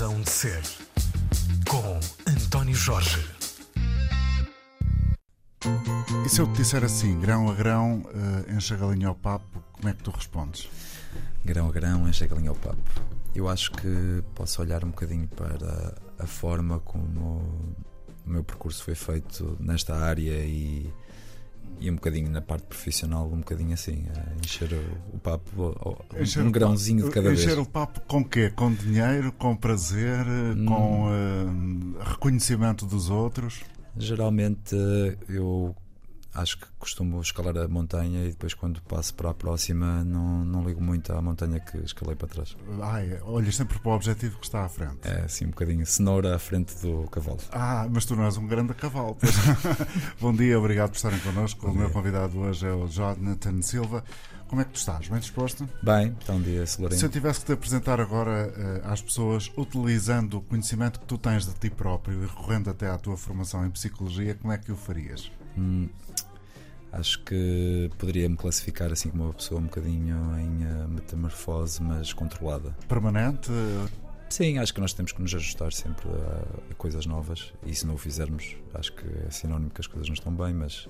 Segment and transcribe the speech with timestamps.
[0.00, 0.62] Razão de Ser,
[1.68, 3.22] com António Jorge.
[6.24, 9.62] E se eu te disser assim, grão a grão, uh, enche a galinha ao papo,
[9.72, 10.70] como é que tu respondes?
[11.44, 12.78] Grão a grão, enche a galinha ao papo.
[13.34, 17.74] Eu acho que posso olhar um bocadinho para a forma como
[18.26, 20.90] o meu percurso foi feito nesta área e
[21.78, 24.04] e um bocadinho na parte profissional, um bocadinho assim,
[24.44, 25.76] encher o, o papo,
[26.20, 27.52] encher um o grãozinho papo, de cada encher vez.
[27.52, 28.50] Encher o papo com quê?
[28.50, 30.66] Com dinheiro, com prazer, hum.
[30.66, 33.60] com uh, reconhecimento dos outros?
[33.96, 34.74] Geralmente
[35.28, 35.74] eu
[36.34, 40.64] acho que costumo escalar a montanha e depois quando passo para a próxima não, não
[40.64, 42.56] ligo muito à montanha que escalei para trás.
[42.82, 44.98] Ai, olhas sempre para o objetivo que está à frente.
[45.02, 47.40] É, assim, um bocadinho cenoura à frente do cavalo.
[47.52, 49.16] Ah, mas tu não és um grande cavalo.
[50.20, 51.62] Bom dia, obrigado por estarem connosco.
[51.62, 51.80] Bom o dia.
[51.82, 54.04] meu convidado hoje é o Jonathan Silva.
[54.50, 55.06] Como é que tu estás?
[55.06, 55.68] Bem disposto?
[55.80, 56.98] Bem, um dia aceleradinho.
[56.98, 61.16] Se eu tivesse que te apresentar agora uh, às pessoas, utilizando o conhecimento que tu
[61.16, 64.72] tens de ti próprio e recorrendo até à tua formação em psicologia, como é que
[64.72, 65.30] o farias?
[65.56, 65.88] Hum,
[66.92, 72.12] acho que poderia me classificar assim como uma pessoa um bocadinho em uh, metamorfose, mas
[72.12, 72.74] controlada.
[72.88, 73.50] Permanente?
[74.28, 77.84] Sim, acho que nós temos que nos ajustar sempre a, a, coisas novas e se
[77.86, 80.88] não o fizermos, acho que é sinónimo que as coisas não estão bem, mas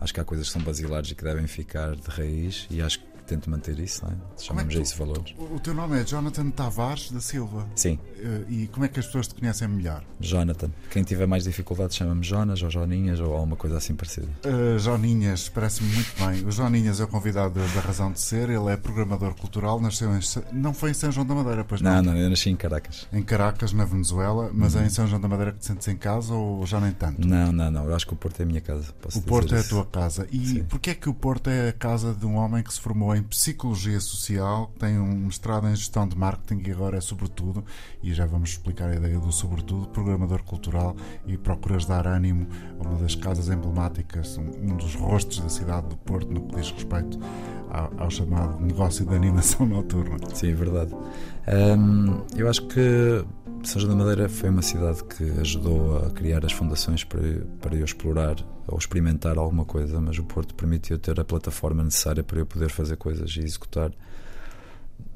[0.00, 2.98] acho que há coisas que são basilares e que devem ficar de raiz e acho
[2.98, 4.16] que tento manter isso, não é?
[4.38, 5.34] chamamos é tu, isso valores.
[5.38, 7.66] O teu nome é Jonathan Tavares da Silva.
[7.76, 7.98] Sim.
[8.18, 10.04] Eh, e como é que as pessoas te conhecem melhor?
[10.18, 10.70] Jonathan.
[10.90, 14.26] Quem tiver mais dificuldades chama-me Jonas ou Joninhas ou alguma coisa assim parecida.
[14.44, 16.44] Uh, Joninhas, parece-me muito bem.
[16.44, 20.20] O Joninhas é o convidado da Razão de Ser, ele é programador cultural, nasceu em.
[20.52, 21.94] Não foi em São João da Madeira, pois não?
[21.96, 23.06] Não, não, eu nasci em Caracas.
[23.12, 24.82] Em Caracas, na Venezuela, mas uhum.
[24.82, 27.26] é em São João da Madeira que te sentes em casa ou já nem tanto?
[27.26, 27.84] Não, não, não.
[27.84, 28.92] Eu acho que o Porto é a minha casa.
[29.14, 30.26] o Porto é a tua casa.
[30.32, 33.14] E porquê é que o Porto é a casa de um homem que se formou
[33.14, 37.64] em psicologia social, tem um mestrado em gestão de marketing e agora é sobretudo,
[38.02, 40.96] e já vamos explicar a ideia do sobretudo, programador cultural
[41.26, 42.46] e procuras dar ânimo
[42.78, 46.70] a uma das casas emblemáticas, um, dos rostos da cidade do Porto no que diz
[46.70, 47.18] respeito
[47.70, 50.18] ao, chamado negócio de animação noturna.
[50.34, 50.94] Sim, é verdade.
[51.48, 53.24] Um, eu acho que
[53.62, 57.20] São João da Madeira foi uma cidade que ajudou a criar as fundações para,
[57.60, 62.22] para eu explorar ou experimentar alguma coisa, mas o Porto permitiu ter a plataforma necessária
[62.22, 63.92] para eu poder fazer coisas e executar.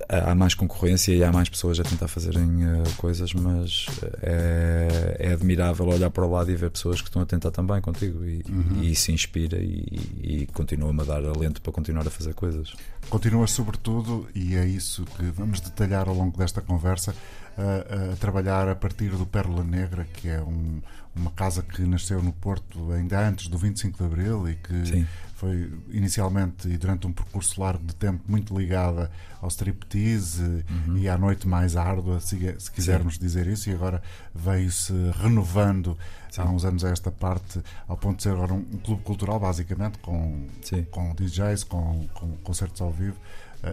[0.09, 3.87] Há mais concorrência e há mais pessoas a tentar fazerem uh, coisas, mas
[4.22, 7.81] é, é, admirável olhar para o lado e ver pessoas que estão a tentar também
[7.81, 8.83] contigo e, uhum.
[8.83, 12.75] e isso inspira e, e continua-me a dar alento para continuar a fazer coisas.
[13.09, 17.15] Continuas, sobretudo, e é isso que vamos detalhar ao longo desta conversa,
[17.56, 20.81] a, a trabalhar a partir do Pérola Negra, que é um,
[21.15, 25.06] uma casa que nasceu no Porto ainda antes do 25 de Abril e que Sim.
[25.37, 29.10] foi inicialmente e durante um percurso largo de tempo muito ligada
[29.41, 30.97] ao striptease uhum.
[30.97, 33.20] e à noite mais árdua, se, se quisermos Sim.
[33.20, 34.03] dizer isso, e agora
[34.34, 34.92] veio-se
[35.22, 35.97] renovando
[36.31, 36.41] Sim.
[36.41, 39.38] há uns anos a esta parte, ao ponto de ser agora um, um clube cultural,
[39.38, 40.47] basicamente, com,
[40.91, 43.16] com DJs, com, com concertos ao vivo.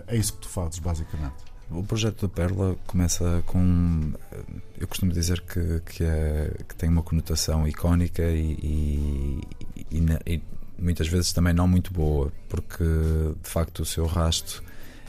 [0.08, 1.36] É isso que tu fazes, basicamente.
[1.72, 4.12] O projeto da Perla começa com.
[4.80, 9.42] Eu costumo dizer que, que, é, que tem uma conotação icónica e, e,
[9.92, 10.42] e, e,
[10.78, 14.64] muitas vezes também não muito boa, porque de facto o seu rasto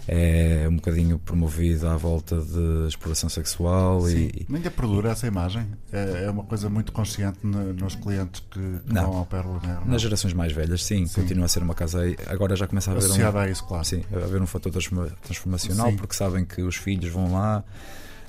[0.09, 5.67] é um bocadinho promovido à volta de exploração sexual Sim, e ainda perdura essa imagem.
[5.93, 9.83] É, é uma coisa muito consciente nos clientes que, que não, vão ao Pérola Negra
[9.87, 12.95] nas gerações mais velhas sim, sim, continua a ser uma casa agora já começa a
[12.95, 13.85] haver associada um, a isso claro.
[13.85, 15.97] Sim, a haver um fator transformacional sim.
[15.97, 17.65] porque sabem que os filhos vão lá.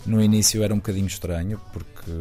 [0.06, 2.12] No início era um bocadinho estranho porque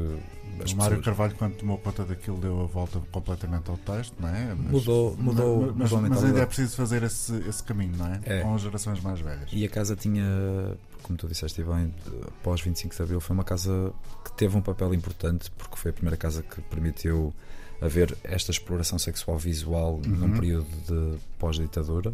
[0.64, 1.04] o Mário pessoas...
[1.04, 4.54] Carvalho, quando tomou conta daquilo, deu a volta completamente ao texto, não é?
[4.54, 8.20] Mas, mudou, mudou, mas, mudou mas ainda é preciso fazer esse, esse caminho, não é?
[8.24, 8.40] é?
[8.40, 9.50] Com as gerações mais velhas.
[9.52, 10.24] E a casa tinha,
[11.02, 11.92] como tu disseste bem,
[12.26, 13.92] após 25 de Abril, foi uma casa
[14.24, 17.32] que teve um papel importante, porque foi a primeira casa que permitiu
[17.80, 20.02] haver esta exploração sexual visual uhum.
[20.12, 22.12] num período de pós-ditadura.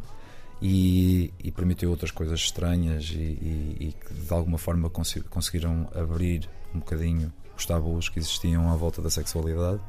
[0.61, 6.51] E, e, permitiu outras coisas estranhas e, e, e que de alguma forma conseguiram abrir
[6.75, 9.81] um bocadinho os tabus que existiam à volta da sexualidade.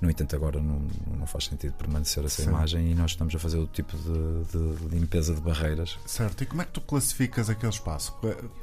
[0.00, 0.82] No entanto, agora não,
[1.18, 2.48] não faz sentido permanecer essa Sim.
[2.48, 5.98] imagem e nós estamos a fazer o tipo de, de, limpeza de barreiras.
[6.04, 8.14] Certo, e como é que tu classificas aquele espaço?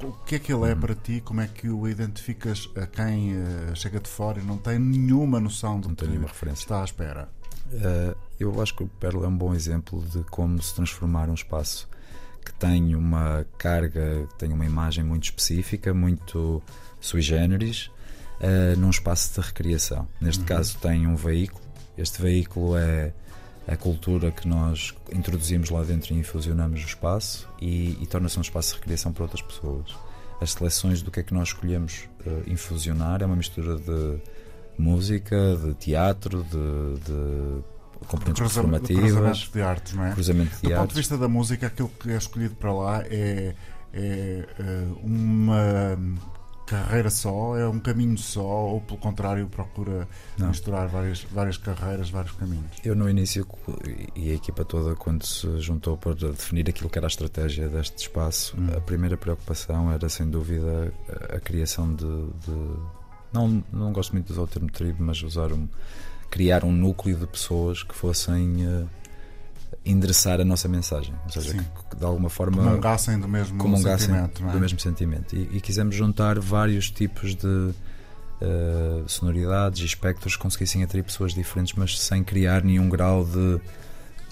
[0.02, 0.80] O que é que ele é hum.
[0.80, 1.20] para ti?
[1.24, 5.40] Como é que o identificas a quem uh, chega de fora e não tem nenhuma
[5.40, 6.62] noção de que referência.
[6.62, 7.28] está à espera?
[7.72, 11.34] Uh, eu acho que o Perla é um bom exemplo de como se transformar um
[11.34, 11.88] espaço
[12.44, 16.62] que tem uma carga, que tem uma imagem muito específica, muito
[17.00, 17.90] sui generis,
[18.42, 20.06] uh, num espaço de recriação.
[20.20, 20.46] Neste uhum.
[20.46, 21.62] caso, tem um veículo.
[21.96, 23.12] Este veículo é
[23.66, 28.42] a cultura que nós introduzimos lá dentro e infusionamos no espaço e, e torna-se um
[28.42, 29.94] espaço de recriação para outras pessoas.
[30.40, 34.20] as seleções do que é que nós escolhemos uh, infusionar é uma mistura de
[34.76, 37.62] música, de teatro, de, de
[38.06, 40.12] componentes Cruza, performativas, cruzamento de artes, não é?
[40.12, 40.94] cruzamento de Do ponto artes.
[40.94, 43.54] de vista da música, aquilo que é escolhido para lá é,
[43.92, 45.96] é, eh, uma
[46.66, 50.48] carreira só, é um caminho só, ou pelo contrário, procura Não.
[50.48, 52.70] misturar várias, várias carreiras, vários caminhos.
[52.84, 53.46] Eu no início
[54.16, 57.98] e a equipa toda quando se juntou para definir aquilo que era a estratégia deste
[57.98, 58.68] espaço, Hum.
[58.76, 60.92] a primeira preocupação era sem dúvida
[61.32, 62.76] a, a criação de, de-
[63.32, 65.68] não não gosto muito de usar o termo tribo, mas usar um
[66.30, 68.84] criar um núcleo de pessoas que fossem eh,
[69.84, 71.54] endereçar a nossa mensagem, ou seja,
[71.90, 74.52] que, de alguma forma Comungassem do mesmo comungassem sentimento, é?
[74.52, 75.36] do mesmo sentimento.
[75.36, 77.74] E, e quisemos juntar vários tipos de
[78.40, 83.60] eh, sonoridades e espectros que conseguissem atrair pessoas diferentes, mas sem criar nenhum grau de,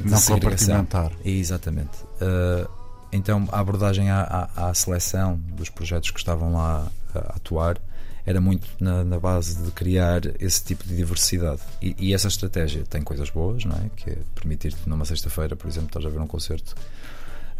[0.05, 1.13] de Não compartimentar.
[1.25, 1.99] Exatamente.
[2.21, 2.67] Eh,
[3.13, 7.77] então, a abordagem à, à- à seleção dos projetos que estavam lá a, a atuar
[8.27, 11.61] era muito na, na base de criar esse tipo de diversidade.
[11.81, 13.91] E, e essa estratégia tem coisas boas, não é?
[13.97, 16.75] Que é permitir-te numa sexta-feira, por exemplo, estás a ver um concerto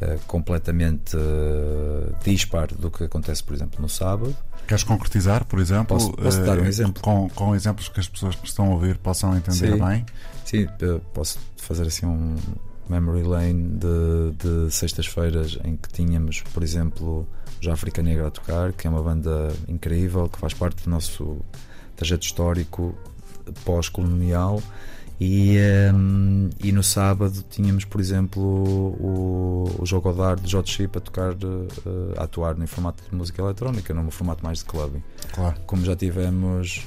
[0.01, 4.37] eh, completamente eh, dispar do que acontece, por exemplo, no sábado.
[4.67, 5.97] Queres concretizar, por exemplo?
[5.97, 7.03] Posso- posso dar um eh, exemplo?
[7.03, 9.85] Com, com exemplos que as pessoas que estão a ouvir possam entender Sim.
[9.85, 10.07] bem.
[10.45, 12.37] Sim, eh, posso fazer assim um
[12.91, 14.33] memory lane de,
[14.67, 17.27] de sextas-feiras em que tínhamos, por exemplo,
[17.61, 21.39] já África Negra a tocar, que é uma banda incrível, que faz parte do nosso
[21.97, 22.95] trajeto histórico
[23.65, 24.63] pós-colonial.
[25.21, 30.97] E, ehm, e no sábado tínhamos, por exemplo, o, o Jogo Godard de George Chip
[30.97, 35.03] a tocar, eh, a atuar em formato de música eletrónica, num formato mais de clubbing
[35.35, 35.57] Claro.
[35.67, 36.87] como já tivemos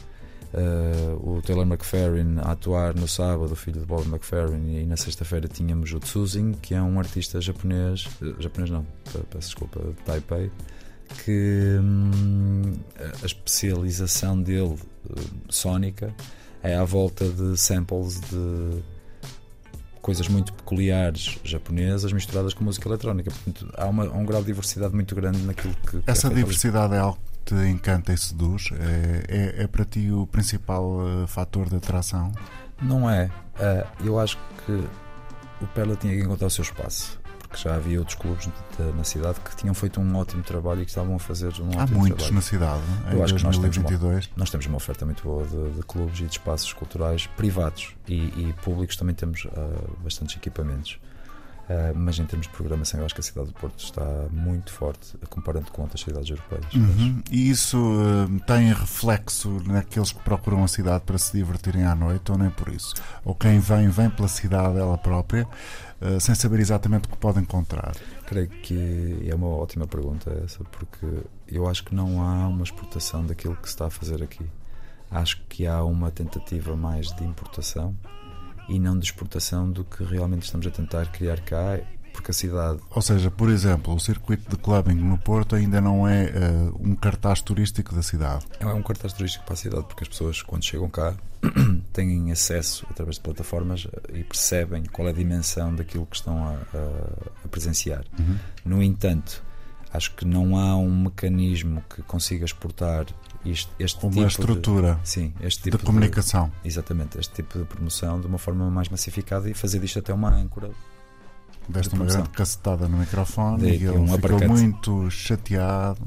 [0.53, 4.95] eh, o Taylor McFerrin a atuar no sábado, o filho de Bob McFerrin, e na
[4.97, 9.79] sexta-feira tínhamos o Tsuzin, que é um artista japonês, eh, japonês não, pe- peço desculpa,
[9.79, 10.51] de Taipei,
[11.25, 14.77] que hum, a- especialização dele,
[15.09, 16.13] eh, sónica,
[16.61, 18.81] é à volta de samples de
[20.01, 23.31] coisas muito peculiares japonesas misturadas com música eletrónica.
[23.31, 25.97] Portanto, há, uma- há um grau de diversidade muito grande naquilo que.
[25.97, 26.35] é Essa ali.
[26.38, 28.69] diversidade é algo te encanta e seduz?
[28.74, 29.24] É,
[29.60, 32.31] é, é para ti o principal eh, fator de atração?
[32.81, 33.30] Não é.
[33.60, 34.72] Ah, eu acho que
[35.62, 37.19] o Perla tinha que encontrar o seu espaço.
[37.40, 40.86] Porque já havia outros clubes de- na cidade que tinham feito um ótimo trabalho e
[40.86, 42.34] que estavam a fazer um Há muitos trabalho.
[42.34, 42.81] na cidade,
[43.12, 44.30] Eu em acho que nós temos 2022.
[44.36, 48.16] Nós temos uma oferta muito boa de, de clubes e de espaços culturais privados e,
[48.16, 50.98] e públicos também temos ah, bastantes equipamentos.
[51.69, 54.71] Ah, mas em termos de programação, eu acho que a cidade do Porto está muito
[54.71, 56.74] forte comparando com outras cidades europeias.
[56.74, 57.21] Uhum.
[57.31, 62.31] E isso eh, tem reflexo naqueles que procuram a cidade para se divertirem à noite,
[62.31, 62.94] ou nem por isso?
[63.24, 65.48] Ou quem vem, vem pela cidade ela própria,
[66.01, 67.95] eh, sem saber exatamente o que pode encontrar?
[68.27, 71.07] Creio que é uma ótima pergunta essa, porque
[71.48, 74.45] eu acho que não há uma exportação daquilo que se está a fazer aqui.
[75.10, 77.95] Acho que há uma tentativa mais de importação
[78.69, 81.80] e não de exportação do que realmente estamos a tentar criar cá,
[82.13, 86.07] porque a cidade Ou seja, por exemplo, o circuito de clubbing no Porto ainda não
[86.07, 88.45] é eh, um cartaz turístico da cidade.
[88.60, 91.15] é um cartaz turístico para a cidade, porque as pessoas, quando chegam cá,
[91.92, 96.51] têm acesso através de plataformas e percebem qual é a dimensão daquilo que estão a,
[96.51, 98.04] a- a presenciar.
[98.19, 98.38] Uhum.
[98.63, 99.43] No entanto,
[99.91, 103.05] acho que não há um mecanismo que consiga exportar
[103.45, 106.51] este tipo Uma de- estrutura sim, este de tipo comunicação.
[106.63, 110.29] exatamente, este tipo de promoção de uma forma mais massificada e fazer disto até uma
[110.29, 110.69] âncora.
[111.67, 116.01] Deste de uma grande cacetada no microfone Dei e ele um ficou muito chateado.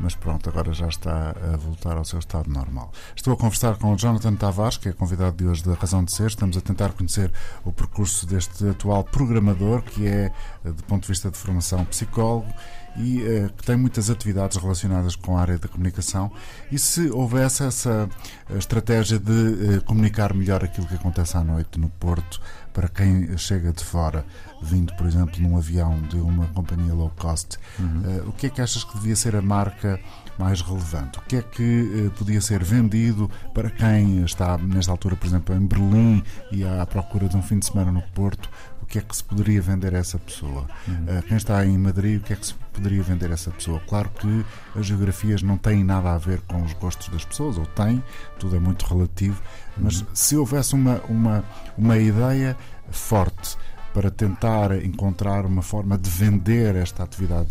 [0.00, 2.90] Mas pronto, agora já está a voltar ao seu estado normal.
[3.14, 6.12] Estou a conversar com o Jonathan Tavares, que é convidado de hoje da Razão de
[6.12, 6.26] Ser.
[6.26, 7.30] Estamos a tentar conhecer
[7.64, 10.32] o percurso deste atual programador, que é,
[10.64, 12.52] do ponto de vista de formação, psicólogo
[12.96, 16.30] e eh, que tem muitas atividades relacionadas com a área da comunicação.
[16.70, 18.08] E se houvesse essa
[18.50, 22.40] eh, estratégia de eh, comunicar melhor aquilo que acontece à noite no Porto
[22.72, 24.24] para quem chega de fora,
[24.62, 28.60] vindo, por exemplo, num avião de uma companhia low cost, eh, o que é que
[28.60, 30.00] achas que devia ser a marca
[30.38, 31.18] mais relevante?
[31.18, 35.66] O que é que podia ser vendido para quem está, nesta altura, por exemplo, em
[35.66, 38.48] Berlim e à procura de um fim de semana no Porto?
[38.80, 40.66] O que é que se poderia vender a essa pessoa?
[41.06, 43.80] Eh, quem está em Madrid, o que é que se poderia vender essa pessoa?
[43.86, 47.66] Claro que as geografias não têm nada a ver com os gostos das pessoas, ou
[47.66, 48.02] têm,
[48.38, 49.40] tudo é muito relativo,
[49.76, 51.44] mas se houvesse uma, uma,
[51.76, 52.56] uma ideia
[52.90, 53.56] forte
[53.92, 57.50] para tentar encontrar uma forma de vender esta atividade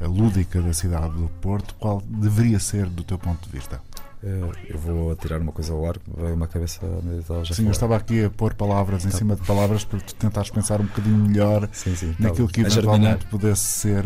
[0.00, 3.80] lúdica da cidade do Porto, qual deveria ser do teu ponto de vista?
[4.22, 7.66] Eh, Eu vou atirar uma coisa ao ar que veio uma cabeça que já Sim,
[7.66, 9.16] eu estava aqui a pôr palavras em Tá.
[9.18, 12.60] cima de palavras para tu tentares pensar um bocadinho melhor Sim, sim, naquilo tá que.
[12.66, 12.94] A germinar.
[12.96, 14.04] eventualmente pudesse ser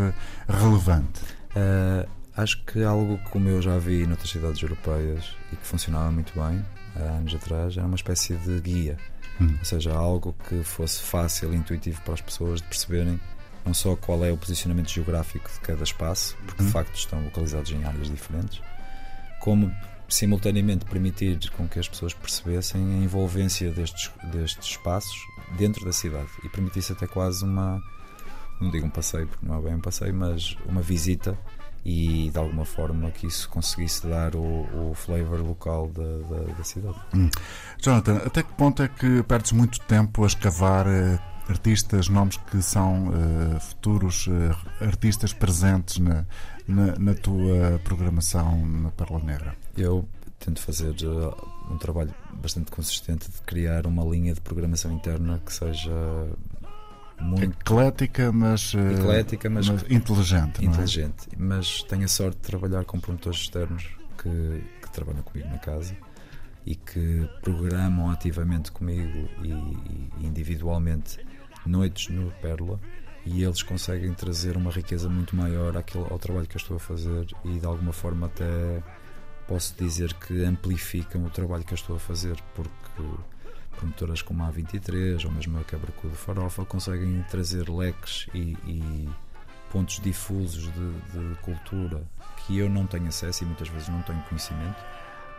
[0.49, 1.21] relevante.
[1.57, 6.33] Uh, acho que algo como eu já vi noutras cidades europeias e que funcionava muito
[6.39, 6.65] bem
[6.97, 8.99] há anos atrás era uma espécie de guia.
[9.41, 9.55] Hum.
[9.59, 13.19] Ou seja, algo que fosse fácil e intuitivo para as pessoas de perceberem
[13.65, 16.67] não só qual é o posicionamento geográfico de cada espaço, porque Uhum.
[16.67, 18.61] de facto estão localizados em áreas diferentes,
[19.41, 19.73] como
[20.13, 25.17] simultaneamente permitir com que as pessoas percebessem a envolvência destes, destes espaços
[25.57, 27.83] dentro da cidade e permitisse até quase uma,
[28.61, 31.37] não digo um passeio, porque não é bem um passeio, mas uma visita
[31.85, 36.65] e de alguma forma que isso conseguisse dar o, o flavor local da, da, da
[36.65, 36.97] cidade.
[37.81, 42.63] Jonathan, até que ponto é que perdes muito tempo a escavar eh, artistas, nomes que
[42.63, 46.25] são eh, futuros eh, artistas presentes na,
[46.69, 49.62] na, na tua programação na Perla Negra?
[49.77, 55.41] Eu tento fazer uh, um trabalho bastante consistente de criar uma linha de programação interna
[55.45, 55.91] que seja
[57.21, 60.61] muito Eclética, mas, eh, eclética, mas, mas inteligente.
[60.61, 60.65] é?
[60.65, 61.29] inteligente.
[61.37, 63.89] Mas tenho a sorte de trabalhar com promotores externos
[64.19, 65.97] que, que trabalham comigo na casa
[66.67, 71.19] e que programam ativamente comigo e, e individualmente
[71.65, 72.81] noites no Pérola
[73.25, 76.81] e eles conseguem trazer uma riqueza muito maior àquilo, ao trabalho que eu estou a
[76.81, 78.83] fazer e de alguma forma até
[79.53, 83.03] posso dizer que amplificam o trabalho que eu estou a fazer porque
[83.77, 89.09] promotoras como a A23 ou mesmo a Quebra-Cu de Farofa conseguem trazer leques e, e
[89.71, 92.03] pontos difusos de, de cultura
[92.39, 94.83] que eu não tenho acesso e muitas vezes não tenho conhecimento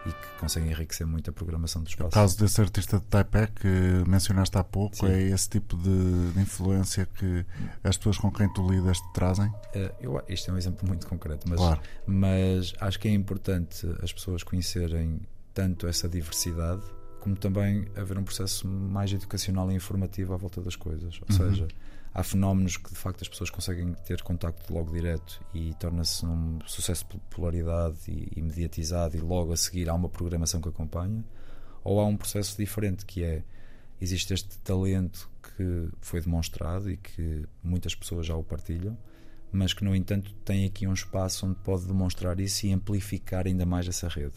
[0.05, 2.11] e que conseguem enriquecer muito a programação do O espaço.
[2.11, 3.67] caso desse artista de Taipei que
[4.07, 5.07] mencionaste há pouco Sim.
[5.07, 7.45] é esse tipo de, de influência que
[7.83, 9.51] as pessoas com quem tu lidas te trazem?
[9.73, 11.79] Eh, eu, isto é um exemplo muito concreto, mas, Claro.
[12.05, 15.21] mas acho que é importante as pessoas conhecerem
[15.53, 16.81] tanto essa diversidade
[17.19, 21.21] como também haver um processo mais educacional e informativo à volta das coisas.
[21.21, 21.49] Ou Uhum.
[21.51, 21.67] seja,
[22.13, 26.59] há fenómenos que de facto as pessoas conseguem ter contacto logo direto e torna-se um
[26.65, 31.23] sucesso de popularidade e, e mediatizado e logo a seguir há uma programação que acompanha.
[31.83, 33.43] Ou há um processo diferente que é
[33.99, 38.97] existe este talento que foi demonstrado e que muitas pessoas já o partilham,
[39.51, 43.65] mas que no entanto tem aqui um espaço onde pode demonstrar isso e amplificar ainda
[43.65, 44.35] mais essa rede,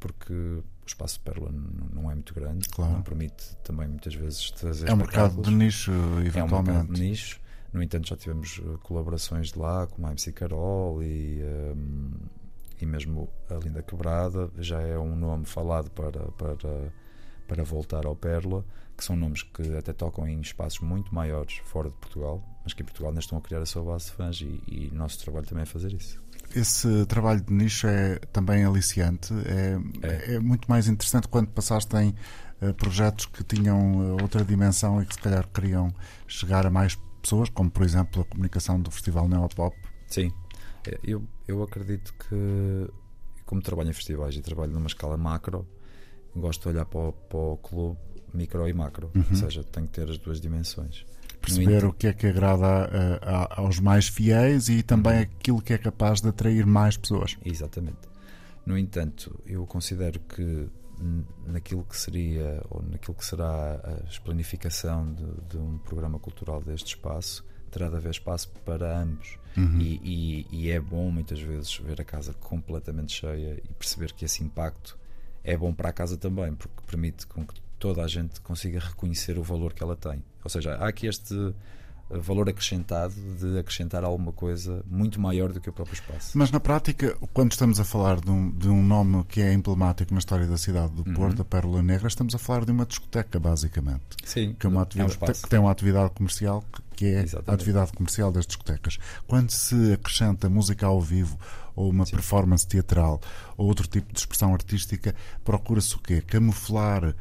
[0.00, 2.92] porque o espaço de Pérola não é muito grande, Claro.
[2.92, 6.92] não permite também muitas vezes trazer É um mercado de nicho, É um mercado eventualmente.
[6.92, 7.40] de nicho.
[7.72, 11.42] No entanto, já tivemos uh, colaborações de lá, como a MC Carol e,
[11.76, 12.12] um,
[12.80, 14.48] e mesmo a Linda Quebrada.
[14.58, 16.92] Já é um nome falado para, para,
[17.48, 18.64] para voltar ao Pérola,
[18.96, 22.82] que são nomes que até tocam em espaços muito maiores fora de Portugal, mas que
[22.82, 25.18] em Portugal ainda estão a criar a sua base de fãs e, e o nosso
[25.18, 26.22] trabalho também é fazer isso.
[26.54, 30.34] Esse trabalho de nicho é também aliciante, é, É.
[30.34, 32.14] é muito mais interessante quando passaste em
[32.60, 35.92] eh, projetos que tinham eh, outra dimensão e que se calhar queriam
[36.28, 39.76] chegar a mais pessoas, como por exemplo a comunicação do Festival Neopop.
[40.06, 40.32] Sim,
[40.86, 42.90] É, eu, eu acredito que,
[43.46, 45.66] como trabalho em festivais e trabalho numa escala macro,
[46.36, 47.98] gosto de olhar para o, para o clube
[48.34, 51.06] micro e macro, ou seja, tenho que ter as duas dimensões.
[51.44, 55.72] Perceber o que é que agrada a- a- aos mais fiéis e também aquilo que
[55.72, 57.36] é capaz de atrair mais pessoas.
[57.44, 57.98] Exatamente.
[58.66, 60.68] No entanto, eu considero que
[61.46, 66.94] naquilo que seria ou naquilo que será a planificação de, de um programa cultural deste
[66.94, 69.36] espaço, terá de haver espaço para ambos.
[69.80, 74.24] E, e- e é bom muitas vezes ver a casa completamente cheia e perceber que
[74.24, 74.98] esse impacto
[75.42, 79.38] é bom para a casa também, porque permite com que toda a gente consiga reconhecer
[79.38, 80.24] o valor que ela tem.
[80.42, 81.34] Ou seja, há aqui este
[82.08, 86.30] valor acrescentado de acrescentar alguma coisa muito maior do que o próprio espaço.
[86.38, 90.14] Mas na prática, quando estamos a falar de um, de um nome que é emblemático
[90.14, 91.14] na história da cidade do Uhum.
[91.14, 94.02] Porto, a Pérola Negra, estamos a falar de uma discoteca, basicamente.
[94.24, 95.42] Sim, que, é uma um atividade, espaço.
[95.42, 96.64] que tem uma atividade comercial
[96.96, 97.50] que- é Exatamente.
[97.50, 98.96] a atividade comercial das discotecas.
[99.26, 101.38] Quando se acrescenta música ao vivo
[101.76, 103.20] ou uma performance teatral
[103.58, 105.14] ou outro tipo de expressão artística,
[105.44, 106.22] procura-se o quê?
[106.22, 107.14] Camuflar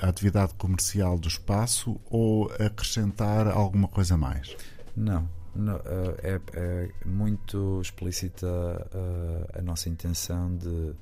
[0.00, 4.56] a atividade comercial do espaço ou acrescentar alguma coisa a mais?
[4.96, 10.92] Não, não, eh, é, é muito explícita eh, a nossa intenção de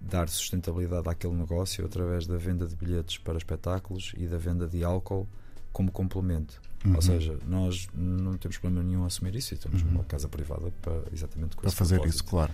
[0.00, 4.84] dar sustentabilidade àquele negócio através da venda de bilhetes para espetáculos e da venda de
[4.84, 5.26] álcool
[5.72, 6.60] como complemento.
[6.84, 6.96] Uhum.
[6.96, 10.70] Ou seja, nós não temos problema nenhum a assumir isso e temos uma casa privada
[10.82, 12.16] para exatamente com para fazer propósito.
[12.22, 12.52] isso, claro.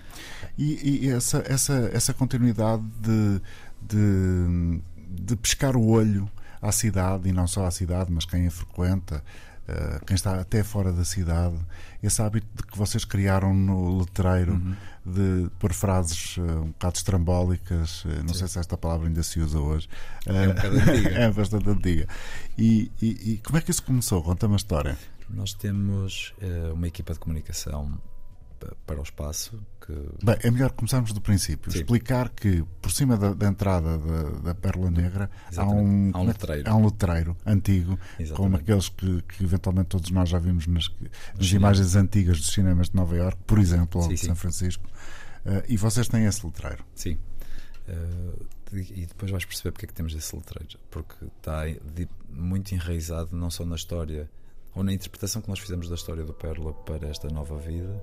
[0.56, 3.42] E, e essa, essa, essa continuidade de,
[3.82, 6.30] de, de pescar o olho
[6.62, 9.22] à cidade, e não só à cidade, mas quem a frequenta,
[9.66, 11.56] eh, quem está até fora da cidade,
[12.02, 14.74] esse hábito de que vocês criaram no letreiro Uhum.
[15.06, 19.40] de pôr frases eh, um bocado estrambólicas, eh, não sei se esta palavra ainda se
[19.40, 19.88] usa hoje,
[20.26, 21.10] É um bocado antiga.
[21.18, 22.06] é bastante antiga.
[22.58, 24.22] E, e, e como é que isso começou?
[24.22, 24.98] Conta-me a história.
[25.30, 26.34] Nós temos
[26.74, 27.98] uma equipa de comunicação
[28.86, 29.60] para o espaço.
[29.80, 29.92] Que...
[30.24, 31.70] Bem, é melhor começarmos do princípio.
[31.70, 31.78] Sim.
[31.78, 36.26] Explicar que por cima da, da entrada da, da Pérola Negra há um, há um
[36.26, 36.70] letreiro.
[36.70, 38.34] há um letreiro antigo, Exatamente.
[38.34, 40.90] como aqueles que, que eventualmente todos nós já vimos nas,
[41.36, 44.26] nas imagens antigas dos cinemas de Nova Iorque, por exemplo, ou Sim, de sim.
[44.26, 44.84] São Francisco.
[45.44, 46.84] Uh, e vocês têm esse letreiro.
[46.94, 47.18] Sim.
[47.88, 50.78] Uh, e depois vais perceber porque é que temos esse letreiro.
[50.90, 51.62] Porque está
[52.28, 54.30] muito enraizado não só na história
[54.74, 58.02] ou na interpretação que nós fizemos da história do Pérola para esta nova vida,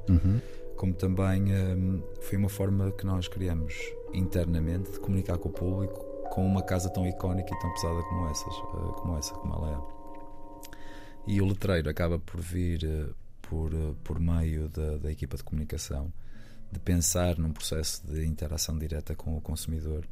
[0.75, 3.73] como também hum, foi uma forma que nós criamos
[4.13, 8.29] internamente de comunicar com o público com uma casa tão icónica e tão pesada como
[8.29, 9.97] essas, eh, como essa, como ela é.
[11.25, 13.09] E o letreiro acaba por vir eh,
[13.41, 16.13] por, eh, por meio da, da equipa de comunicação
[16.71, 20.05] de pensar num processo de interação direta com o consumidor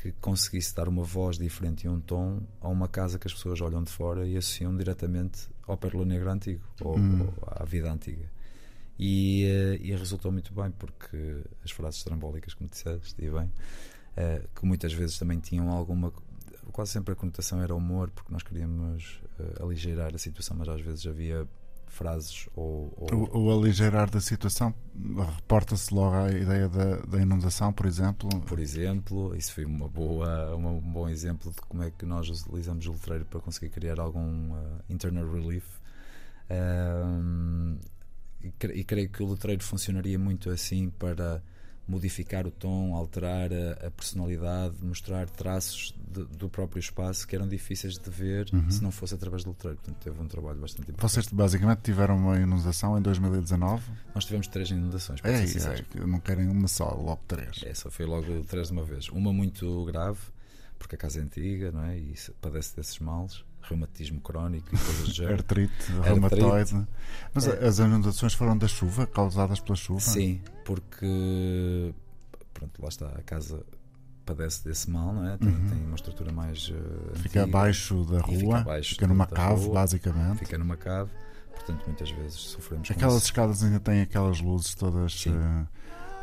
[0.00, 3.60] que conseguisse dar uma voz diferente e um tom a uma casa que as pessoas
[3.60, 8.30] olham de fora e associam diretamente ao Pérola Negra antigo ou, ou à vida antiga.
[8.98, 13.52] E, eh, e resultou muito bem porque as frases trambólicas, como disseste, e bem,
[14.16, 16.12] eh, que muitas vezes também tinham alguma.
[16.72, 20.80] Quase sempre a conotação era humor, porque nós queríamos eh, aligeirar a situação, mas às
[20.80, 21.46] vezes havia
[21.90, 22.92] frases ou.
[23.32, 24.74] ou- aligeirar da situação
[25.36, 28.28] reporta-se logo à ideia da, da inundação, por exemplo.
[28.46, 32.28] Por exemplo, isso foi uma boa, uma- um bom exemplo de como é que nós
[32.28, 35.64] utilizamos o letreiro para conseguir criar algum uh, internal relief.
[36.50, 37.78] Um,
[38.42, 41.42] e, cre- e creio que o letreiro funcionaria muito assim para
[41.88, 47.48] modificar o tom, alterar a, a personalidade, mostrar traços de- do próprio espaço que eram
[47.48, 49.76] difíceis de ver se não fosse através do letreiro.
[49.78, 51.10] Portanto, teve um trabalho bastante importante.
[51.10, 53.82] Vocês basicamente tiveram uma inundação em 2019.
[54.14, 57.62] Nós tivemos três inundações, É, é, não querem uma só, logo três.
[57.64, 59.08] Essa foi logo três de uma vez.
[59.08, 60.18] Uma muito grave,
[60.78, 61.98] porque a casa é antiga, não é?
[61.98, 65.34] E padece desses males, reumatismo crónico e coisas do género.
[65.36, 66.00] Artrite, Artrite.
[66.08, 66.86] reumatoide.
[67.34, 67.66] Mas É.
[67.66, 70.00] as inundações foram da chuva, causadas pela chuva?
[70.00, 71.94] Sim, porque
[72.52, 73.64] pronto, lá está, a casa
[74.26, 75.36] padece desse mal, não é?
[75.38, 79.06] Tem, tem uma estrutura mais eh, Fica antiga, abaixo da E fica rua, abaixo fica
[79.06, 80.38] numa cave, rua, basicamente.
[80.38, 81.10] fica numa cave,
[81.54, 85.24] portanto muitas vezes sofremos Aquelas escadas ainda têm aquelas luzes todas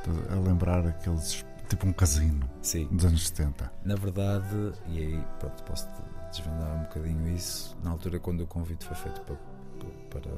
[0.05, 1.43] todas a lembrar aqueles.
[1.67, 3.69] tipo um casino Sim, dos anos 70.
[3.83, 5.85] na verdade, e aí pronto, posso
[6.37, 7.77] desvendar um bocadinho isso.
[7.83, 9.35] Na altura, quando o convite foi feito para,
[10.09, 10.31] para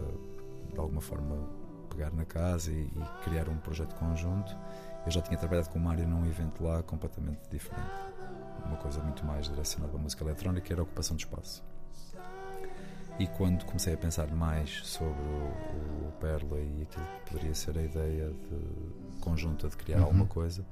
[0.74, 1.36] de alguma forma
[1.90, 4.56] pegar na casa e, e criar um projeto conjunto,
[5.06, 7.90] eu já tinha trabalhado com o Mário num evento lá completamente diferente.
[8.66, 11.64] Uma coisa muito mais direcionada à música eletrónica, que era a ocupação de espaço.
[13.18, 17.78] E quando comecei a pensar mais sobre o, o Perla e aquilo que poderia ser
[17.78, 20.04] a ideia de, conjunta de criar Uhum.
[20.06, 20.66] alguma coisa,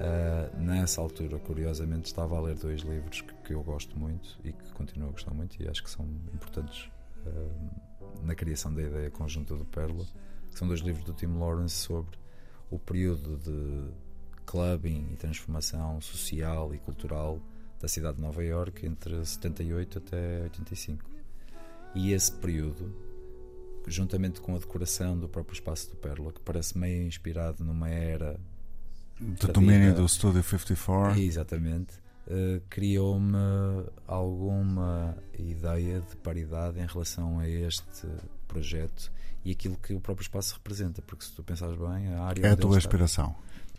[0.00, 4.52] ah, nessa altura, curiosamente, estava a ler dois livros que, que eu gosto muito e
[4.52, 6.90] que continuo a gostar muito e acho que são importantes
[7.26, 10.04] ah, na criação da ideia conjunta do Perla.
[10.50, 12.18] que São dois livros do Tim Lawrence sobre
[12.70, 13.92] o período de
[14.46, 17.40] clubbing e transformação social e cultural
[17.80, 21.04] da cidade de Nova Iorque entre 78 até 85.
[21.94, 22.94] E esse período,
[23.86, 28.40] juntamente com a decoração do próprio espaço do Pérola, que parece meio inspirado numa era
[29.22, 31.18] Do Da domínio do Studio 54.
[31.20, 31.94] Exatamente.
[32.26, 33.36] Uh, criou-me
[34.06, 38.06] alguma ideia de paridade em relação a este
[38.46, 39.10] projeto
[39.44, 42.50] e aquilo que o próprio espaço representa, porque se tu pensares bem, a área É
[42.52, 43.34] a tua está- inspiração.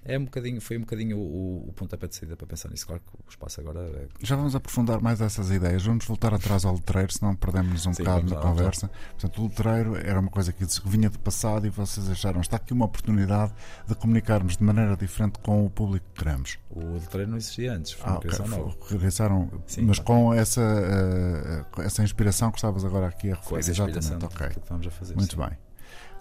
[0.05, 2.85] É um bocadinho, foi um bocadinho o, o pontapé de saída para pensar nisso.
[2.87, 5.83] Claro que o espaço agora é Já vamos aprofundar mais essas ideias.
[5.85, 8.91] Vamos voltar atrás ao letreiro, senão perdemos um Sim, bocado vamos na vamos conversa.
[9.11, 12.73] Portanto, o letreiro era uma coisa que vinha de passado e vocês acharam está aqui
[12.73, 13.53] uma oportunidade
[13.87, 16.57] de comunicarmos de maneira diferente com o público que queremos.
[16.69, 18.29] o letreiro não existia antes, foi Ah, uma ok.
[18.31, 18.75] criação nova.
[18.89, 20.21] Regressaram, Sim, mas claro.
[20.23, 23.59] com essa, com essa inspiração que estavas agora aqui a Com referir.
[23.59, 24.47] essa inspiração Exatamente, ok.
[24.47, 25.15] do que estamos a fazer.
[25.15, 25.37] Muito sim.
[25.41, 25.57] bem.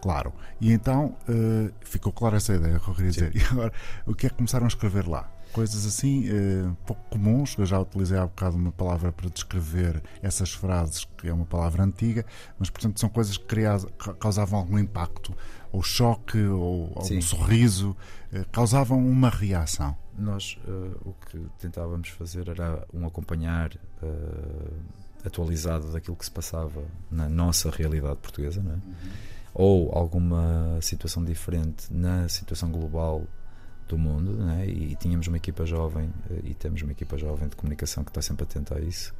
[0.02, 0.32] Claro.
[0.60, 3.30] E então eh, ficou clara essa ideia que eu queria Sim.
[3.30, 3.36] dizer.
[3.40, 3.72] E agora,
[4.04, 5.30] o que é que começaram a escrever lá?
[5.52, 7.54] Coisas assim eh, pouco comuns.
[7.56, 11.84] Eu já utilizei há bocado uma palavra para descrever essas frases, que é uma palavra
[11.84, 12.26] antiga,
[12.58, 13.46] mas portanto são coisas que
[13.96, 15.32] ca- causavam algum impacto,
[15.70, 17.20] ou choque, ou algum Sim.
[17.20, 17.96] sorriso,
[18.32, 19.96] eh, causavam uma reação.
[20.18, 20.58] Nós
[21.06, 23.70] o que tentávamos fazer era um acompanhar
[25.24, 28.78] atualizado daquilo que se passava na nossa realidade portuguesa, não é?
[29.54, 33.24] Ou alguma situação diferente na situação global
[33.88, 34.66] do mundo, não é?
[34.66, 38.22] e, tínhamos uma equipa jovem eh, e temos uma equipa jovem de comunicação que está
[38.22, 39.12] sempre atenta a isso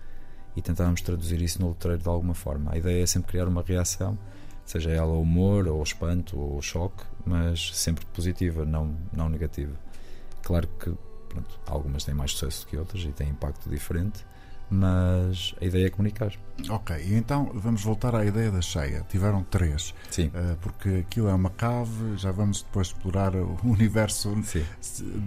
[0.57, 2.73] e tentávamos traduzir isso no letreiro de alguma forma.
[2.73, 4.19] A ideia é sempre criar uma reação,
[4.65, 9.75] seja ela humor, ou espanto, ou choque, mas sempre positiva, não, não negativa.
[10.43, 10.93] Claro que
[11.29, 14.25] pronto, algumas têm mais sucesso do que outras e têm impacto diferente,
[14.73, 16.33] mas a ideia é comunicar.
[16.71, 19.05] Ok, então vamos voltar à ideia da cheia.
[19.09, 20.29] Tiveram três, Sim.
[20.29, 24.65] uh, porque aquilo é uma cave, já vamos depois explorar o universo Sim.